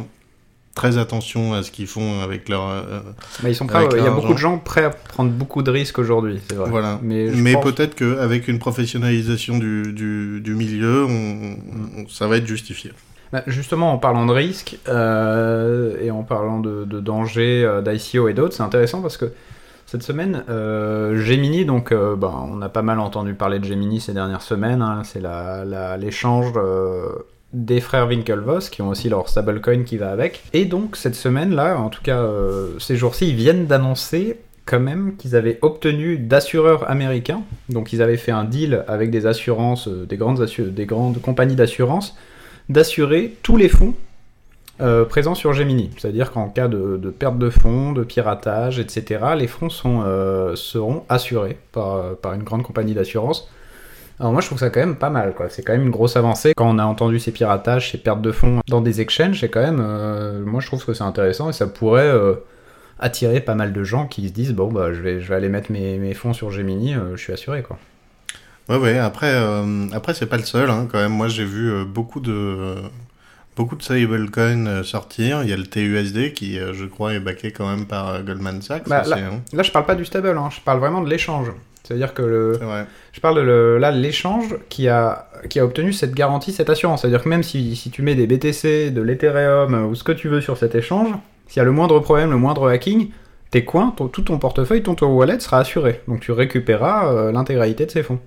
très 0.75 0.99
attention 0.99 1.55
à 1.55 1.63
ce 1.63 1.71
qu'ils 1.71 1.87
font 1.87 2.21
avec 2.21 2.51
leur. 2.51 2.71
ils 3.43 3.57
sont 3.57 3.67
prêts. 3.67 3.89
Il 3.91 4.05
y 4.05 4.07
a 4.07 4.11
beaucoup 4.11 4.35
de 4.35 4.39
gens 4.39 4.59
prêts 4.59 4.85
à 4.85 4.91
prendre 4.91 5.31
beaucoup 5.31 5.63
de 5.63 5.71
risques 5.71 5.99
aujourd'hui, 5.99 6.41
c'est 6.47 6.57
vrai. 6.57 6.69
Voilà. 6.69 7.01
Mais, 7.03 7.31
Mais 7.31 7.59
peut-être 7.59 7.95
qu'avec 7.95 8.49
une 8.49 8.59
professionnalisation 8.59 9.57
du, 9.57 9.95
du, 9.95 10.43
du 10.43 10.55
milieu, 10.55 11.07
on, 11.07 12.07
ça 12.07 12.27
va 12.27 12.37
être 12.37 12.47
justifié. 12.47 12.93
Bah, 13.33 13.45
justement, 13.47 13.95
en 13.95 13.99
parlant 13.99 14.27
de 14.27 14.33
risques 14.33 14.77
et 14.87 16.11
en 16.11 16.23
parlant 16.23 16.61
de, 16.61 16.85
de 16.85 17.01
dangers 17.01 17.81
d'ICO 17.83 18.29
et 18.29 18.35
d'autres, 18.35 18.55
c'est 18.55 18.63
intéressant 18.63 19.01
parce 19.01 19.17
que 19.17 19.33
cette 19.89 20.03
semaine, 20.03 20.45
euh, 20.51 21.17
Gemini, 21.17 21.65
donc 21.65 21.93
euh, 21.93 22.15
ben, 22.15 22.47
on 22.53 22.61
a 22.61 22.69
pas 22.69 22.83
mal 22.83 23.01
entendu 23.01 23.33
parler 23.33 23.59
de 23.59 23.65
Gemini 23.65 24.03
ces 24.03 24.13
dernières 24.13 24.43
semaines, 24.43 24.83
hein. 24.83 25.01
c'est 25.03 25.23
l'échange 25.99 26.53
euh, 26.57 27.09
des 27.55 27.81
frères 27.81 28.07
Winklevoss 28.07 28.69
qui 28.69 28.83
ont 28.83 28.91
aussi 28.91 29.09
leur 29.09 29.31
stablecoin 29.31 29.85
qui 29.85 29.97
va 29.97 30.11
avec. 30.11 30.43
Et 30.53 30.67
donc 30.67 30.95
cette 30.95 31.15
semaine 31.15 31.55
là, 31.55 31.79
en 31.79 31.89
tout 31.89 32.03
cas 32.03 32.23
ces 32.79 32.97
jours-ci, 32.97 33.31
ils 33.31 33.35
viennent 33.35 33.65
d'annoncer 33.65 34.39
quand 34.67 34.79
même 34.79 35.17
qu'ils 35.17 35.35
avaient 35.35 35.59
obtenu 35.63 36.19
d'assureurs 36.19 36.91
américains. 36.91 37.41
Donc 37.71 37.95
ils 37.95 38.03
avaient 38.03 38.19
fait 38.19 38.33
un 38.33 38.45
deal 38.45 38.85
avec 38.89 39.11
des 39.11 39.25
assurances, 39.25 39.89
des 39.89 40.19
grandes 40.19 41.23
compagnies 41.23 41.57
d'assurance, 41.57 42.15
d'assurer 42.69 43.37
tous 43.43 43.57
les 43.57 43.71
fonds 43.71 43.95
euh, 44.81 45.05
présents 45.05 45.35
sur 45.35 45.53
Gemini. 45.53 45.91
C'est-à-dire 45.97 46.31
qu'en 46.31 46.49
cas 46.49 46.69
de, 46.69 46.97
perte 47.11 47.39
de 47.39 47.51
fonds, 47.51 47.93
de 47.93 48.05
piratage, 48.05 48.79
etc., 48.79 49.21
les 49.37 49.47
fonds 49.47 49.69
euh, 49.85 50.57
seront 50.57 51.05
assurés 51.09 51.59
par, 51.73 52.17
par 52.17 52.35
une 52.35 52.43
grande 52.43 52.63
compagnie 52.63 52.95
d'assurance. 52.95 53.49
Alors 54.21 54.33
moi 54.33 54.41
je 54.41 54.47
trouve 54.47 54.59
ça 54.59 54.71
quand 54.71 54.81
même 54.81 54.97
pas 54.97 55.11
mal, 55.11 55.35
quoi. 55.35 55.49
C'est 55.49 55.63
quand 55.63 55.73
même 55.73 55.85
une 55.85 55.91
grosse 55.91 56.17
avancée. 56.17 56.53
Quand 56.57 56.69
on 56.69 56.79
a 56.79 56.85
entendu 56.85 57.21
ces 57.21 57.31
piratages, 57.31 57.93
ces 57.93 57.99
pertes 57.99 58.21
de 58.21 58.33
fonds 58.33 58.61
dans 58.69 58.81
des 58.81 59.01
exchanges, 59.01 59.41
c'est 59.41 59.49
quand 59.49 59.63
même, 59.63 60.43
moi 60.45 60.61
je 60.61 60.67
trouve 60.67 60.85
que 60.85 60.93
c'est 60.93 61.05
intéressant 61.05 61.51
et 61.51 61.53
ça 61.53 61.69
pourrait 61.69 62.13
attirer 62.99 63.41
pas 63.41 63.55
mal 63.55 63.73
de 63.73 63.85
gens 63.85 64.07
qui 64.07 64.29
se 64.29 64.33
disent 64.33 64.53
bon 64.53 64.73
bah 64.73 64.93
je 64.93 65.01
vais 65.01 65.21
je 65.21 65.29
vais 65.29 65.35
aller 65.35 65.49
mettre 65.49 65.71
mes, 65.71 65.99
mes 65.99 66.15
fonds 66.15 66.33
sur 66.33 66.51
Gemini, 66.51 66.95
euh, 66.95 67.17
je 67.17 67.23
suis 67.23 67.33
assuré 67.33 67.63
quoi. 67.63 67.79
Ouais 68.69 68.77
ouais 68.77 68.99
après 68.99 69.33
euh, 69.33 69.87
après 69.93 70.15
c'est 70.15 70.27
pas 70.27 70.37
le 70.37 70.43
seul 70.43 70.69
hein, 70.69 70.89
quand 70.91 70.99
même 70.99 71.13
moi 71.13 71.29
j'ai 71.29 71.45
vu 71.45 71.71
euh, 71.71 71.85
beaucoup 71.85 72.21
de 72.21 72.75
beaucoup 73.59 73.77
de 73.77 73.83
stablecoins 73.83 74.83
sortir 74.85 75.43
il 75.43 75.51
y 75.51 75.53
a 75.53 75.57
le 75.57 75.67
TUSD 75.67 76.33
qui 76.33 76.59
je 76.59 76.85
crois 76.87 77.15
est 77.15 77.21
backé 77.21 77.51
quand 77.51 77.69
même 77.69 77.87
par 77.87 78.23
Goldman 78.23 78.63
Sachs. 78.63 78.89
Bah, 78.89 79.03
là, 79.07 79.17
hein. 79.17 79.41
là, 79.53 79.63
je 79.63 79.71
parle 79.73 79.85
pas 79.85 79.97
du 79.97 80.05
stable 80.05 80.29
hein, 80.29 80.49
je 80.51 80.61
parle 80.61 80.79
vraiment 80.79 81.03
de 81.03 81.11
l'échange. 81.11 81.49
C'est-à-dire 81.89 82.13
que 82.13 82.23
le, 82.23 82.61
je 83.13 83.21
parle 83.21 83.37
de 83.37 83.41
le, 83.41 83.79
là 83.79 83.91
l'échange 83.91 84.57
qui 84.69 84.89
a 84.89 85.31
qui 85.49 85.59
a 85.59 85.65
obtenu 85.65 85.93
cette 85.93 86.15
garantie, 86.15 86.53
cette 86.53 86.69
assurance. 86.69 87.01
C'est-à-dire 87.01 87.23
que 87.23 87.29
même 87.29 87.43
si, 87.43 87.77
si 87.77 87.91
tu 87.91 88.03
mets 88.03 88.15
des 88.15 88.27
BTC, 88.27 88.91
de 88.91 89.01
l'Ethereum 89.01 89.87
ou 89.87 89.95
ce 89.95 90.05
que 90.05 90.13
tu 90.13 90.29
veux 90.29 90.43
sur 90.43 90.59
cet 90.59 90.75
échange, 90.75 91.09
s'il 91.47 91.61
y 91.61 91.63
a 91.63 91.65
le 91.65 91.73
moindre 91.73 91.99
problème, 92.01 92.31
le 92.31 92.37
moindre 92.37 92.69
hacking, 92.69 93.11
tes 93.51 93.65
coins, 93.65 93.95
tout 94.13 94.23
ton 94.23 94.39
portefeuille, 94.39 94.83
ton, 94.83 94.95
ton 94.95 95.07
wallet 95.15 95.41
sera 95.41 95.61
assuré. 95.61 96.03
Donc 96.09 96.21
tu 96.21 96.31
récupéreras 96.31 97.11
euh, 97.11 97.33
l'intégralité 97.33 97.87
de 97.87 97.91
ces 97.91 98.03
fonds. 98.03 98.21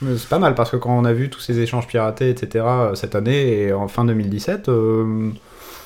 C'est 0.00 0.28
pas 0.28 0.38
mal 0.38 0.54
parce 0.54 0.70
que 0.70 0.76
quand 0.76 0.96
on 0.96 1.04
a 1.04 1.12
vu 1.12 1.28
tous 1.30 1.40
ces 1.40 1.60
échanges 1.60 1.86
piratés, 1.86 2.30
etc., 2.30 2.64
euh, 2.66 2.94
cette 2.94 3.14
année 3.14 3.62
et 3.62 3.72
en 3.72 3.88
fin 3.88 4.04
2017, 4.04 4.68
euh, 4.68 5.30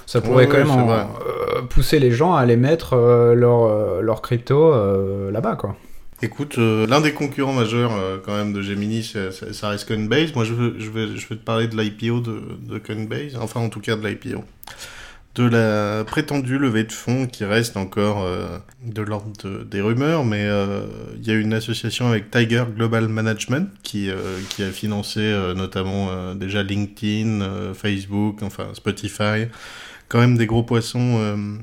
ça 0.06 0.20
pourrait 0.20 0.46
quand 0.46 0.58
même 0.58 1.06
pousser 1.68 1.98
les 1.98 2.10
gens 2.10 2.34
à 2.34 2.40
aller 2.40 2.56
mettre 2.56 2.94
leur, 3.34 4.02
leur 4.02 4.20
crypto 4.22 4.72
là-bas, 5.30 5.56
quoi. 5.56 5.76
Écoute, 6.22 6.56
l'un 6.58 7.00
des 7.00 7.12
concurrents 7.12 7.54
majeurs 7.54 7.92
quand 8.24 8.36
même 8.36 8.52
de 8.52 8.60
Gemini, 8.60 9.02
ça, 9.02 9.68
reste 9.70 9.88
Coinbase. 9.88 10.34
Moi, 10.34 10.44
je 10.44 10.52
veux, 10.52 10.74
je 10.78 10.90
vais, 10.90 11.06
je 11.16 11.26
vais 11.26 11.36
te 11.36 11.44
parler 11.44 11.68
de 11.68 11.76
l'IPO 11.76 12.20
de, 12.20 12.40
de 12.60 12.78
Coinbase, 12.78 13.36
enfin 13.40 13.60
en 13.60 13.70
tout 13.70 13.80
cas 13.80 13.96
de 13.96 14.06
l'IPO 14.06 14.44
de 15.34 15.44
la 15.44 16.04
prétendue 16.04 16.58
levée 16.58 16.84
de 16.84 16.92
fonds 16.92 17.26
qui 17.26 17.44
reste 17.44 17.76
encore 17.76 18.22
euh, 18.22 18.58
de 18.84 19.02
l'ordre 19.02 19.32
des 19.64 19.80
rumeurs, 19.80 20.24
mais 20.24 20.44
euh, 20.44 20.86
il 21.16 21.26
y 21.26 21.30
a 21.32 21.34
une 21.34 21.52
association 21.52 22.06
avec 22.06 22.30
Tiger 22.30 22.64
Global 22.74 23.08
Management 23.08 23.68
qui, 23.82 24.10
euh, 24.10 24.38
qui 24.48 24.62
a 24.62 24.70
financé 24.70 25.20
notamment 25.56 26.34
déjà 26.34 26.62
LinkedIn, 26.62 27.74
Facebook, 27.74 28.42
enfin 28.42 28.68
Spotify, 28.74 29.46
quand 30.08 30.20
même 30.20 30.36
des 30.36 30.46
gros 30.46 30.62
poissons 30.62 31.58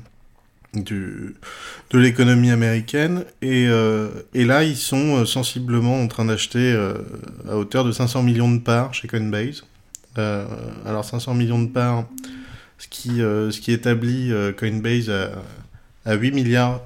du, 0.74 1.34
de 1.90 1.98
l'économie 1.98 2.50
américaine. 2.50 3.24
Et, 3.40 3.68
et, 4.34 4.44
là, 4.44 4.64
ils 4.64 4.76
sont 4.76 5.24
sensiblement 5.24 6.00
en 6.00 6.08
train 6.08 6.26
d'acheter 6.26 6.74
à 7.48 7.56
hauteur 7.56 7.84
de 7.84 7.92
500 7.92 8.22
millions 8.22 8.50
de 8.50 8.60
parts 8.60 8.92
chez 8.92 9.08
Coinbase. 9.08 9.64
alors 10.16 11.04
500 11.04 11.34
millions 11.34 11.62
de 11.62 11.68
parts 11.68 12.04
ce 12.82 12.88
qui, 12.88 13.22
euh, 13.22 13.52
ce 13.52 13.60
qui 13.60 13.70
établit 13.70 14.32
euh, 14.32 14.52
Coinbase 14.52 15.08
à, 15.08 15.30
à, 16.04 16.14
8 16.14 16.32
milliards, 16.32 16.80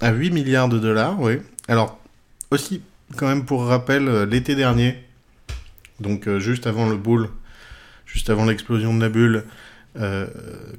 à 0.00 0.12
8 0.12 0.30
milliards 0.30 0.68
de 0.68 0.78
dollars, 0.78 1.20
oui. 1.20 1.38
Alors, 1.66 1.98
aussi, 2.52 2.82
quand 3.16 3.26
même 3.26 3.44
pour 3.44 3.64
rappel, 3.64 4.06
euh, 4.06 4.26
l'été 4.26 4.54
dernier, 4.54 4.94
donc 5.98 6.28
juste 6.38 6.68
avant 6.68 6.88
le 6.88 6.96
bull, 6.96 7.28
juste 8.06 8.30
avant 8.30 8.44
l'explosion 8.44 8.94
de 8.94 9.00
la 9.00 9.08
bulle, 9.08 9.44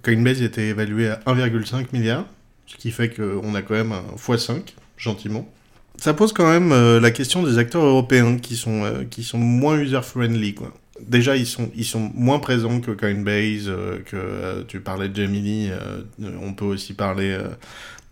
Coinbase 0.02 0.42
était 0.42 0.68
évalué 0.68 1.10
à 1.10 1.20
1,5 1.26 1.88
milliard, 1.92 2.26
ce 2.68 2.78
qui 2.78 2.92
fait 2.92 3.10
qu'on 3.10 3.54
a 3.54 3.62
quand 3.62 3.74
même 3.74 3.92
un 3.92 4.04
x5, 4.16 4.62
gentiment. 4.96 5.52
Ça 5.98 6.14
pose 6.14 6.32
quand 6.32 6.50
même 6.50 6.70
la 7.00 7.12
question 7.12 7.44
des 7.44 7.58
acteurs 7.58 7.84
européens 7.84 8.38
qui 8.38 8.56
sont, 8.56 9.06
qui 9.10 9.26
sont 9.26 9.40
moins 9.40 9.78
user-friendly, 9.78 10.54
quoi 10.54 10.74
déjà 11.08 11.36
ils 11.36 11.46
sont 11.46 11.72
ils 11.76 11.86
sont 11.86 12.12
moins 12.14 12.40
présents 12.40 12.80
que 12.80 12.92
Coinbase 12.92 13.68
euh, 13.68 14.00
que 14.06 14.16
euh, 14.16 14.64
tu 14.68 14.80
parlais 14.80 15.10
de 15.10 15.16
Gemini 15.16 15.70
euh, 15.72 16.02
on 16.42 16.54
peut 16.54 16.66
aussi 16.66 16.94
parler 16.94 17.38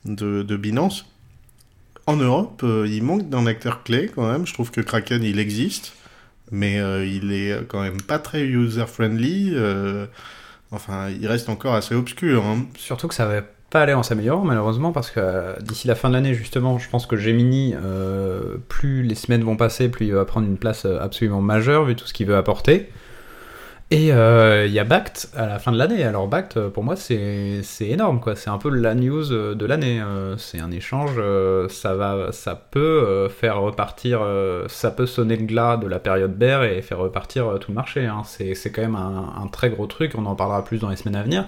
de, 0.06 0.44
de, 0.44 0.58
Binance 0.58 1.06
en 2.06 2.16
Europe 2.16 2.64
il 2.64 3.04
manque 3.04 3.30
d'un 3.30 3.46
acteur 3.46 3.84
clé 3.84 4.10
quand 4.14 4.32
même 4.32 4.46
je 4.46 4.54
trouve 4.54 4.72
que 4.72 4.82
Kraken 4.82 5.24
il 5.24 5.40
existe 5.40 5.94
mais 6.52 6.76
il 7.06 7.34
est 7.34 7.68
quand 7.68 7.82
même 7.82 8.02
pas 8.02 8.20
très 8.20 8.44
user 8.44 8.86
friendly 8.88 9.54
enfin 10.72 11.10
il 11.10 11.28
reste 11.28 11.50
encore 11.50 11.76
assez 11.76 11.96
obscur 11.96 12.46
hein. 12.46 12.66
surtout 12.78 13.08
que 13.08 13.16
ça 13.16 13.26
va 13.26 13.42
pas 13.70 13.82
aller 13.82 13.94
en 13.94 14.04
s'améliorant 14.04 14.46
malheureusement 14.46 14.92
parce 14.92 15.12
que 15.12 15.20
euh, 15.20 15.54
d'ici 15.62 15.88
la 15.88 15.96
fin 15.96 16.10
de 16.10 16.14
l'année 16.14 16.34
justement 16.34 16.78
je 16.78 16.90
pense 16.90 17.06
que 17.06 17.18
Gemini 17.18 17.76
euh, 17.76 18.56
plus 18.70 19.04
les 19.04 19.16
semaines 19.16 19.44
vont 19.44 19.58
passer 19.58 19.90
plus 19.90 20.06
il 20.06 20.14
va 20.14 20.24
prendre 20.24 20.48
une 20.48 20.58
place 20.58 20.86
euh, 20.86 21.00
absolument 21.02 21.42
majeure 21.42 21.84
vu 21.84 21.96
tout 21.96 22.08
ce 22.08 22.14
qu'il 22.14 22.28
veut 22.28 22.38
apporter. 22.38 22.90
Et 23.90 24.08
il 24.08 24.74
y 24.74 24.80
a 24.80 24.84
Bact 24.84 25.30
à 25.34 25.46
la 25.46 25.60
fin 25.60 25.72
de 25.72 25.78
l'année. 25.78 26.04
Alors 26.04 26.28
Bact 26.28 26.60
pour 26.60 26.84
moi 26.84 26.98
c'est 26.98 27.64
énorme 27.80 28.20
quoi. 28.20 28.36
C'est 28.36 28.50
un 28.50 28.58
peu 28.58 28.70
la 28.70 28.94
news 28.94 29.24
de 29.24 29.66
l'année 29.66 30.04
c'est 30.38 30.60
un 30.60 30.72
échange 30.72 31.22
ça 31.70 31.96
va 31.96 32.34
ça 32.34 32.56
peut 32.56 33.30
faire 33.30 33.62
repartir 33.62 34.20
ça 34.68 34.92
peut 34.92 35.06
sonner 35.06 35.38
le 35.38 35.46
glas 35.46 35.78
de 35.78 35.88
la 35.88 36.00
période 36.00 36.38
bear 36.38 36.66
et 36.66 36.82
faire 36.82 36.98
repartir 36.98 37.60
tout 37.62 37.72
le 37.72 37.76
marché 37.76 38.06
hein. 38.06 38.24
c'est 38.26 38.72
quand 38.74 38.82
même 38.82 38.98
un, 38.98 39.42
un, 39.42 39.48
très 39.48 39.70
gros 39.70 39.88
truc 39.88 40.16
on 40.18 40.26
en 40.26 40.36
parlera 40.36 40.66
plus 40.66 40.80
dans 40.80 40.90
les 40.90 40.98
semaines 40.98 41.16
à 41.16 41.24
venir. 41.24 41.48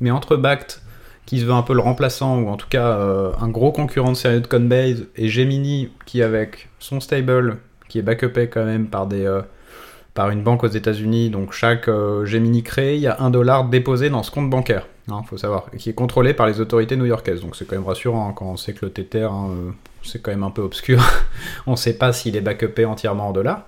Mais 0.00 0.10
entre 0.10 0.34
Bact 0.34 0.82
qui 1.28 1.40
se 1.40 1.44
veut 1.44 1.52
un 1.52 1.60
peu 1.60 1.74
le 1.74 1.80
remplaçant, 1.80 2.38
ou 2.38 2.48
en 2.48 2.56
tout 2.56 2.68
cas 2.70 2.86
euh, 2.86 3.32
un 3.38 3.50
gros 3.50 3.70
concurrent 3.70 4.12
de 4.12 4.16
sérieux 4.16 4.40
de 4.40 4.46
Coinbase, 4.46 5.04
et 5.14 5.28
Gemini, 5.28 5.90
qui 6.06 6.22
avec 6.22 6.70
son 6.78 7.00
stable, 7.00 7.58
qui 7.90 7.98
est 7.98 8.02
backupé 8.02 8.48
quand 8.48 8.64
même 8.64 8.86
par, 8.86 9.06
des, 9.06 9.26
euh, 9.26 9.42
par 10.14 10.30
une 10.30 10.42
banque 10.42 10.64
aux 10.64 10.68
États-Unis, 10.68 11.28
donc 11.28 11.52
chaque 11.52 11.86
euh, 11.88 12.24
Gemini 12.24 12.62
créé, 12.62 12.94
il 12.94 13.02
y 13.02 13.08
a 13.08 13.20
un 13.20 13.28
dollar 13.28 13.64
déposé 13.68 14.08
dans 14.08 14.22
ce 14.22 14.30
compte 14.30 14.48
bancaire, 14.48 14.86
il 15.06 15.12
hein, 15.12 15.22
faut 15.28 15.36
savoir, 15.36 15.66
qui 15.76 15.90
est 15.90 15.92
contrôlé 15.92 16.32
par 16.32 16.46
les 16.46 16.62
autorités 16.62 16.96
new-yorkaises, 16.96 17.42
donc 17.42 17.56
c'est 17.56 17.66
quand 17.66 17.76
même 17.76 17.86
rassurant 17.86 18.30
hein, 18.30 18.32
quand 18.34 18.46
on 18.46 18.56
sait 18.56 18.72
que 18.72 18.86
le 18.86 18.90
Tether, 18.90 19.24
hein, 19.24 19.50
c'est 20.02 20.22
quand 20.22 20.30
même 20.30 20.44
un 20.44 20.50
peu 20.50 20.62
obscur, 20.62 20.98
on 21.66 21.72
ne 21.72 21.76
sait 21.76 21.98
pas 21.98 22.14
s'il 22.14 22.36
est 22.36 22.40
backupé 22.40 22.86
entièrement 22.86 23.28
en 23.28 23.32
dollars. 23.32 23.64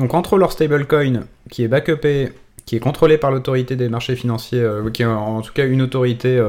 Donc 0.00 0.12
entre 0.12 0.38
leur 0.38 0.50
stablecoin, 0.50 1.20
qui 1.50 1.62
est 1.62 1.68
backupé 1.68 2.32
qui 2.64 2.74
est 2.74 2.80
contrôlé 2.80 3.16
par 3.16 3.30
l'autorité 3.30 3.76
des 3.76 3.88
marchés 3.88 4.16
financiers, 4.16 4.68
qui 4.92 5.02
est 5.02 5.06
en 5.06 5.40
tout 5.40 5.52
cas 5.52 5.68
une 5.68 5.82
autorité 5.82 6.42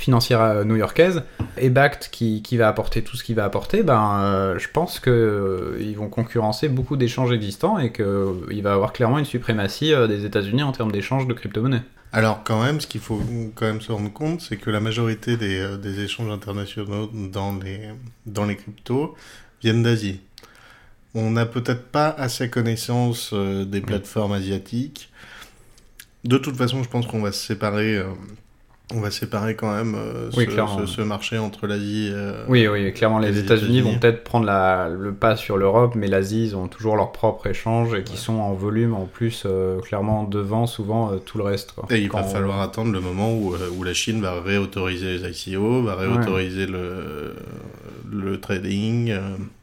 financière 0.00 0.40
euh, 0.40 0.64
new-yorkaise 0.64 1.22
et 1.56 1.70
Bact 1.70 2.08
qui, 2.10 2.42
qui, 2.42 2.56
va 2.56 2.68
apporter 2.68 3.02
tout 3.02 3.16
ce 3.16 3.22
qu'il 3.22 3.36
va 3.36 3.44
apporter, 3.44 3.82
ben, 3.82 4.18
euh, 4.20 4.58
je 4.58 4.68
pense 4.72 4.98
qu'ils 4.98 5.12
euh, 5.12 5.94
vont 5.96 6.08
concurrencer 6.08 6.68
beaucoup 6.68 6.96
d'échanges 6.96 7.32
existants 7.32 7.78
et 7.78 7.92
qu'il 7.92 8.62
va 8.62 8.72
avoir 8.72 8.92
clairement 8.92 9.18
une 9.18 9.24
suprématie 9.24 9.92
des 10.08 10.24
États-Unis 10.24 10.62
en 10.62 10.72
termes 10.72 10.92
d'échanges 10.92 11.26
de 11.26 11.34
crypto-monnaies. 11.34 11.82
Alors 12.12 12.42
quand 12.42 12.62
même, 12.62 12.80
ce 12.80 12.86
qu'il 12.86 13.00
faut 13.00 13.22
quand 13.54 13.66
même 13.66 13.80
se 13.80 13.92
rendre 13.92 14.12
compte, 14.12 14.40
c'est 14.40 14.56
que 14.56 14.70
la 14.70 14.80
majorité 14.80 15.36
des, 15.36 15.76
des, 15.78 16.00
échanges 16.00 16.32
internationaux 16.32 17.08
dans 17.12 17.56
les, 17.56 17.90
dans 18.26 18.46
les 18.46 18.56
cryptos 18.56 19.14
viennent 19.62 19.84
d'Asie. 19.84 20.20
On 21.14 21.30
n'a 21.30 21.46
peut-être 21.46 21.86
pas 21.86 22.08
assez 22.08 22.50
connaissance 22.50 23.32
des 23.32 23.80
plateformes 23.80 24.32
asiatiques. 24.32 25.12
De 26.24 26.36
toute 26.36 26.56
façon, 26.56 26.82
je 26.82 26.88
pense 26.88 27.06
qu'on 27.06 27.20
va 27.20 27.30
se 27.30 27.46
séparer 27.46 28.02
on 28.92 29.00
va 29.00 29.10
séparer 29.10 29.54
quand 29.54 29.72
même 29.72 29.94
euh, 29.94 30.30
ce, 30.86 31.00
marché 31.02 31.38
entre 31.38 31.66
l'Asie. 31.66 32.10
Euh, 32.12 32.44
oui, 32.48 32.66
oui, 32.66 32.92
clairement, 32.92 33.18
les, 33.18 33.38
États-Unis 33.38 33.80
vont 33.80 33.98
peut-être 33.98 34.24
prendre 34.24 34.46
le 34.46 35.12
pas 35.12 35.36
sur 35.36 35.56
l'Europe, 35.56 35.94
mais 35.94 36.08
l'Asie, 36.08 36.44
ils 36.46 36.56
ont 36.56 36.68
toujours 36.68 36.96
leur 36.96 37.12
propre 37.12 37.46
échange 37.46 37.94
et 37.94 38.02
qui 38.02 38.16
sont 38.16 38.34
en 38.34 38.52
volume 38.54 38.94
en 38.94 39.06
plus 39.06 39.44
euh, 39.46 39.80
clairement 39.80 40.24
devant 40.24 40.66
souvent 40.66 41.16
tout 41.18 41.38
le 41.38 41.44
reste. 41.44 41.74
Et 41.90 42.00
il 42.00 42.10
va 42.10 42.22
falloir 42.22 42.60
attendre 42.60 42.92
le 42.92 43.00
moment 43.00 43.32
où, 43.32 43.54
où, 43.76 43.84
la 43.84 43.94
Chine 43.94 44.20
va 44.20 44.40
réautoriser 44.40 45.18
les 45.18 45.48
ICO, 45.48 45.82
va 45.82 45.94
réautoriser 45.94 46.66
le, 46.66 47.34
le 48.10 48.40
trading. 48.40 49.14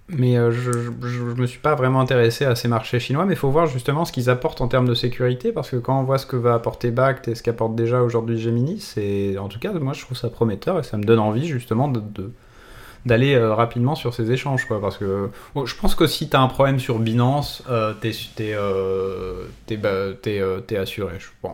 Mais 0.10 0.38
euh, 0.38 0.52
je, 0.52 0.72
je, 0.72 1.22
me 1.22 1.46
suis 1.46 1.60
pas 1.60 1.76
vraiment 1.76 2.00
intéressé 2.00 2.46
à 2.46 2.56
ces 2.56 2.70
marchés 2.70 3.00
chinois, 3.00 3.26
mais 3.26 3.34
il 3.34 3.38
faut 3.38 3.50
voir 3.50 3.68
justement 3.68 4.06
ce 4.06 4.14
qu'ils 4.14 4.30
apportent 4.30 4.62
en 4.62 4.70
termes 4.70 4.88
de 4.88 4.94
sécurité, 4.94 5.52
parce 5.52 5.70
que 5.70 5.76
quand 5.76 6.00
on 6.00 6.04
voit 6.04 6.18
ce 6.18 6.26
que 6.26 6.38
va 6.38 6.54
apporter 6.54 6.92
Bact 6.92 7.28
et 7.28 7.36
ce 7.36 7.44
qu'apporte 7.44 7.76
déjà 7.76 8.02
aujourd'hui 8.02 8.40
Gemini, 8.40 8.80
c'est 8.80 9.38
en 9.38 9.50
tout 9.50 9.60
cas 9.60 9.74
moi 9.74 9.92
je 9.92 10.02
trouve 10.02 10.18
ça 10.18 10.30
prometteur 10.30 10.80
et 10.80 10.84
ça 10.84 10.96
me 10.98 11.04
donne 11.04 11.20
envie 11.20 11.46
justement 11.46 11.90
de, 11.90 12.02
d'aller 13.08 13.36
euh, 13.36 13.54
rapidement 13.54 13.96
sur 13.96 14.14
ces 14.14 14.32
échanges 14.32 14.66
quoi. 14.66 14.80
Parce 14.80 14.98
que 14.98 15.30
je 15.66 15.76
pense 15.76 15.96
que 15.96 16.08
si 16.08 16.30
tu 16.30 16.36
as 16.36 16.42
un 16.42 16.48
problème 16.48 16.80
sur 16.80 17.00
Binance 17.00 17.64
euh, 17.70 17.94
t'es 18.00 18.54
euh, 18.54 19.44
t'es 19.66 20.78
assuré. 20.78 21.16
Je, 21.20 21.28
bon, 21.42 21.54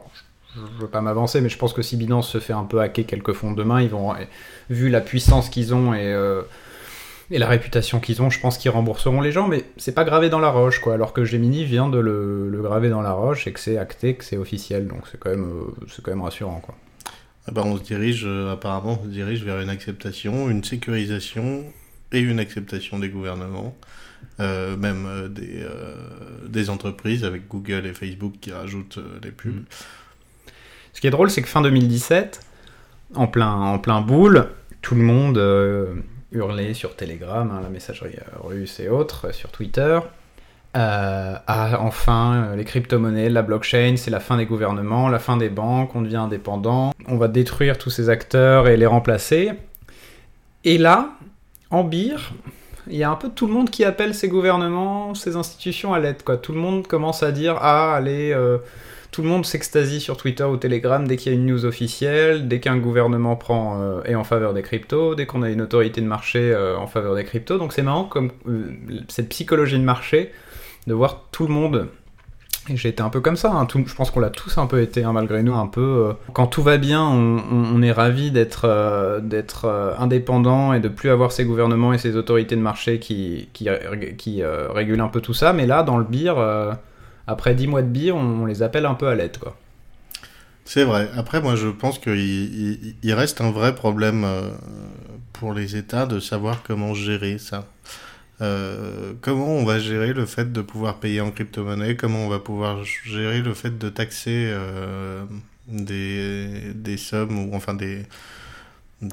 veux 0.80 0.88
pas 0.88 1.02
m'avancer 1.02 1.42
mais 1.42 1.50
je 1.50 1.58
pense 1.58 1.74
que 1.74 1.82
si 1.82 1.98
Binance 1.98 2.28
se 2.28 2.40
fait 2.40 2.54
un 2.54 2.66
peu 2.66 2.82
hacker 2.82 3.06
quelques 3.06 3.34
fonds 3.34 3.52
demain 3.52 3.82
ils 3.82 3.90
vont 3.90 4.14
vu 4.70 4.90
la 4.90 5.02
puissance 5.02 5.50
qu'ils 5.50 5.74
ont 5.74 5.94
et 5.94 6.14
et 7.34 7.40
la 7.40 7.48
réputation 7.48 8.00
qu'ils 8.00 8.22
ont, 8.22 8.30
je 8.30 8.40
pense 8.40 8.60
qu'ils 8.60 8.70
rembourseront 8.70 9.20
les 9.20 9.32
gens, 9.32 9.48
mais 9.48 9.66
c'est 9.78 9.96
pas 9.96 10.04
gravé 10.04 10.30
dans 10.30 10.40
la 10.40 10.50
roche, 10.50 10.80
quoi. 10.80 10.94
Alors 10.94 11.14
que 11.14 11.26
Gemini 11.26 11.66
vient 11.66 11.90
de 11.90 11.98
le, 11.98 12.48
le 12.48 12.62
graver 12.62 12.90
dans 12.90 13.02
la 13.02 13.12
roche 13.12 13.48
et 13.48 13.54
que 13.54 13.60
c'est 13.60 13.78
acté, 13.78 14.16
que 14.16 14.24
c'est 14.24 14.38
officiel, 14.38 14.88
donc 14.88 15.08
c'est 15.12 15.20
quand 15.20 15.32
même, 15.32 15.46
euh, 15.46 15.86
c'est 15.90 16.04
quand 16.04 16.12
même 16.12 16.22
rassurant, 16.22 16.60
quoi. 16.60 16.76
Ah 17.48 17.52
bah, 17.52 17.64
on 17.66 17.76
se 17.76 17.82
dirige, 17.82 18.24
euh, 18.26 18.54
apparemment, 18.54 19.00
on 19.02 19.06
se 19.06 19.10
dirige 19.10 19.44
vers 19.44 19.60
une 19.60 19.70
acceptation, 19.70 20.50
une 20.50 20.64
sécurisation 20.64 21.64
et 22.12 22.20
une 22.20 22.40
acceptation 22.40 23.00
des 23.00 23.10
gouvernements, 23.10 23.76
euh, 24.40 24.78
même 24.78 25.30
des, 25.30 25.64
euh, 25.64 25.96
des 26.48 26.70
entreprises 26.70 27.26
avec 27.26 27.48
Google 27.48 27.88
et 27.88 27.94
Facebook 27.94 28.34
qui 28.40 28.52
rajoutent 28.52 29.00
les 29.24 29.32
pubs. 29.32 29.56
Mm. 29.56 29.66
Ce 30.94 31.02
qui 31.02 31.08
est 31.08 31.12
drôle, 31.12 31.32
c'est 31.32 31.42
que 31.42 31.50
fin 31.50 31.62
2017, 31.62 32.42
en 33.16 33.26
plein, 33.26 33.52
en 33.52 33.80
plein 33.80 34.02
boule, 34.02 34.50
tout 34.84 34.96
le 34.96 35.02
monde 35.02 35.38
euh, 35.38 35.96
hurlait 36.34 36.74
sur 36.74 36.96
Telegram, 36.96 37.50
hein, 37.52 37.62
la 37.62 37.70
messagerie 37.70 38.16
euh, 38.16 38.48
russe 38.48 38.80
et 38.80 38.90
autres, 38.90 39.28
euh, 39.28 39.32
sur 39.32 39.50
Twitter. 39.50 40.00
Euh, 40.76 41.36
ah, 41.48 41.80
enfin, 41.80 42.56
les 42.56 42.66
crypto-monnaies, 42.66 43.30
la 43.30 43.44
blockchain, 43.44 43.96
c'est 43.96 44.10
la 44.10 44.20
fin 44.20 44.38
des 44.38 44.46
gouvernements, 44.46 45.08
la 45.08 45.20
fin 45.20 45.38
des 45.38 45.50
banques, 45.50 45.96
on 45.96 46.02
devient 46.02 46.16
indépendant, 46.18 46.92
on 47.08 47.18
va 47.18 47.28
détruire 47.28 47.78
tous 47.78 47.92
ces 47.92 48.10
acteurs 48.10 48.68
et 48.68 48.76
les 48.76 48.88
remplacer. 48.88 49.52
Et 50.64 50.80
là, 50.80 51.12
en 51.70 51.84
bire, 51.84 52.34
il 52.88 52.98
y 52.98 53.04
a 53.04 53.10
un 53.10 53.16
peu 53.16 53.30
tout 53.30 53.48
le 53.48 53.54
monde 53.54 53.70
qui 53.70 53.84
appelle 53.84 54.14
ces 54.14 54.28
gouvernements, 54.28 55.16
ces 55.16 55.36
institutions 55.36 55.94
à 55.94 56.00
l'aide. 56.00 56.18
Tout 56.42 56.54
le 56.54 56.60
monde 56.60 56.88
commence 56.88 57.24
à 57.24 57.32
dire 57.32 57.58
Ah, 57.62 57.96
allez, 57.96 58.32
euh, 58.34 58.58
tout 59.12 59.22
le 59.22 59.30
monde 59.30 59.46
s'extasie 59.46 60.02
sur 60.02 60.18
Twitter 60.18 60.44
ou 60.44 60.58
Telegram 60.58 61.08
dès 61.08 61.16
qu'il 61.16 61.32
y 61.32 61.36
a 61.36 61.38
une 61.38 61.46
news 61.46 61.66
officielle, 61.66 62.48
dès 62.48 62.60
qu'un 62.60 62.78
gouvernement 62.78 63.36
prend 63.36 63.80
euh, 63.82 64.04
est 64.04 64.16
en 64.16 64.24
faveur 64.24 64.54
des 64.54 64.64
cryptos, 64.64 65.16
dès 65.16 65.26
qu'on 65.26 65.44
a 65.44 65.50
une 65.50 65.62
autorité 65.62 66.02
de 66.02 66.08
marché 66.08 66.52
euh, 66.52 66.78
en 66.78 66.88
faveur 66.88 67.16
des 67.16 67.24
cryptos. 67.24 67.58
Donc 67.58 67.74
c'est 67.74 67.84
marrant 67.84 68.06
comme 68.06 68.32
cette 69.08 69.30
psychologie 69.30 69.78
de 69.78 69.84
marché 69.84 70.32
de 70.88 70.94
voir 70.94 71.28
tout 71.32 71.48
le 71.48 71.54
monde. 71.54 71.88
Et 72.70 72.78
j'ai 72.78 72.90
été 72.90 73.04
un 73.04 73.10
peu 73.10 73.20
comme 73.20 73.36
ça, 73.36 73.52
hein, 73.52 73.68
je 73.74 73.94
pense 73.94 74.10
qu'on 74.10 74.22
l'a 74.22 74.30
tous 74.30 74.58
un 74.58 74.68
peu 74.68 74.82
été, 74.82 75.04
hein, 75.04 75.12
malgré 75.12 75.44
nous, 75.44 75.54
un 75.54 75.68
peu. 75.68 75.82
euh, 75.82 76.14
quand 76.32 76.48
tout 76.48 76.64
va 76.64 76.78
bien, 76.78 77.04
on, 77.04 77.82
est 77.82 77.92
ravi 77.92 78.32
d'être 78.32 78.66
euh, 78.66 79.20
euh, 79.66 79.94
indépendant 80.00 80.72
et 80.72 80.80
de 80.80 80.88
plus 80.88 81.10
avoir 81.10 81.34
ces 81.34 81.44
gouvernements 81.44 81.92
et 81.92 81.98
ces 81.98 82.16
autorités 82.16 82.56
de 82.56 82.62
marché 82.62 83.00
qui, 83.00 83.50
qui, 83.52 83.70
régulent 84.42 85.02
un 85.02 85.10
peu 85.10 85.20
tout 85.20 85.34
ça. 85.34 85.52
Mais 85.52 85.66
là, 85.66 85.84
dans 85.84 85.98
le 85.98 86.06
beer, 86.06 86.36
après 87.28 87.54
10 87.54 87.68
mois 87.68 87.82
de 87.82 87.88
beer, 87.88 88.16
on, 88.16 88.46
les 88.46 88.64
appelle 88.64 88.86
un 88.86 88.96
peu 88.96 89.08
à 89.08 89.16
l'aide, 89.16 89.38
quoi. 89.38 89.58
C'est 90.66 90.86
vrai. 90.86 91.10
Après, 91.18 91.42
moi, 91.42 91.58
je 91.58 91.68
pense 91.68 92.00
qu'il 92.00 92.18
il, 92.18 92.96
il 93.04 93.14
reste 93.14 93.42
un 93.42 93.52
vrai 93.52 93.76
problème 93.76 94.26
pour 95.34 95.54
les 95.54 95.76
États 95.76 96.06
de 96.06 96.22
savoir 96.22 96.64
comment 96.64 96.94
gérer 96.94 97.38
ça. 97.38 97.66
Euh, 98.42 99.14
comment 99.22 99.48
on 99.48 99.64
va 99.64 99.80
gérer 99.80 100.14
le 100.14 100.26
fait 100.26 100.52
de 100.52 100.62
pouvoir 100.62 101.00
payer 101.00 101.22
en 101.22 101.32
crypto-monnaie? 101.32 101.96
Comment 101.96 102.26
on 102.26 102.30
va 102.30 102.40
pouvoir 102.40 102.84
gérer 102.84 103.42
le 103.42 103.54
fait 103.54 103.78
de 103.78 103.90
taxer 103.90 104.50
euh, 104.52 105.24
des, 105.68 106.98
sommes 106.98 107.38
ou 107.48 107.56
enfin 107.56 107.74
des, 107.74 108.06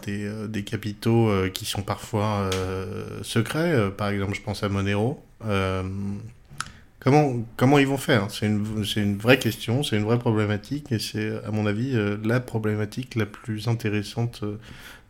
euh, 0.09 0.62
capitaux 0.62 1.31
qui 1.53 1.65
sont 1.65 1.83
parfois 1.83 2.50
secrets? 3.23 3.91
Par 3.97 4.09
exemple, 4.09 4.35
je 4.35 4.43
pense 4.43 4.62
à 4.62 4.69
Monero. 4.69 5.23
Comment, 7.03 7.47
comment 7.57 7.79
ils 7.79 7.87
vont 7.87 7.97
faire? 7.97 8.31
C'est 8.31 8.47
une, 8.47 8.85
une 8.97 9.17
vraie 9.17 9.39
question, 9.39 9.83
c'est 9.83 9.97
une 9.97 10.05
vraie 10.05 10.19
problématique, 10.19 10.93
et 10.93 10.99
c'est, 10.99 11.33
à 11.47 11.50
mon 11.50 11.65
avis, 11.65 11.97
la 12.23 12.41
problématique 12.41 13.15
la 13.15 13.25
plus 13.25 13.69
intéressante 13.69 14.45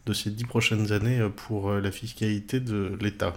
de 0.07 0.13
ces 0.13 0.31
dix 0.31 0.45
prochaines 0.45 0.93
années 0.93 1.21
pour 1.35 1.73
la 1.73 1.91
fiscalité 1.91 2.61
de 2.61 2.97
l'État. 3.01 3.35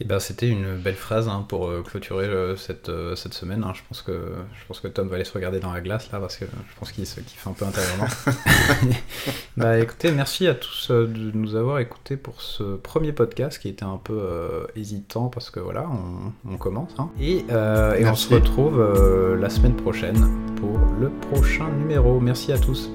Et 0.00 0.04
ben, 0.04 0.18
c'était 0.18 0.48
une 0.48 0.76
belle 0.76 0.96
phrase 0.96 1.28
hein, 1.28 1.44
pour 1.48 1.68
euh, 1.68 1.82
clôturer 1.82 2.26
euh, 2.26 2.56
cette, 2.56 2.88
euh, 2.88 3.14
cette 3.14 3.32
semaine. 3.32 3.62
hein. 3.62 3.72
Je, 3.74 3.80
pense 3.88 4.02
que, 4.02 4.10
je 4.60 4.66
pense 4.66 4.80
que 4.80 4.88
Tom 4.88 5.06
va 5.08 5.14
aller 5.14 5.24
se 5.24 5.32
regarder 5.32 5.60
dans 5.60 5.72
la 5.72 5.80
glace 5.80 6.10
là 6.10 6.18
parce 6.18 6.36
que 6.36 6.46
je 6.46 6.78
pense 6.78 6.90
qu'il 6.90 7.06
se 7.06 7.20
kiffe 7.20 7.46
un 7.46 7.52
peu 7.52 7.64
intérieurement. 7.64 8.06
bah 9.56 9.78
écoutez, 9.78 10.10
merci 10.10 10.48
à 10.48 10.54
tous 10.54 10.90
de 10.90 11.30
nous 11.34 11.54
avoir 11.54 11.78
écoutés 11.78 12.16
pour 12.16 12.42
ce 12.42 12.74
premier 12.76 13.12
podcast 13.12 13.58
qui 13.60 13.68
était 13.68 13.84
un 13.84 14.00
peu 14.02 14.18
euh, 14.20 14.66
hésitant 14.74 15.28
parce 15.28 15.50
que 15.50 15.60
voilà, 15.60 15.86
on, 15.88 16.32
on 16.52 16.56
commence. 16.56 16.90
hein. 16.98 17.10
Et, 17.20 17.44
euh, 17.50 17.94
et 17.94 18.04
on 18.06 18.16
se 18.16 18.34
retrouve 18.34 18.80
euh, 18.80 19.36
la 19.36 19.48
semaine 19.48 19.76
prochaine 19.76 20.28
pour 20.56 20.76
le 21.00 21.10
prochain 21.30 21.70
numéro. 21.70 22.18
Merci 22.18 22.52
à 22.52 22.58
tous. 22.58 22.90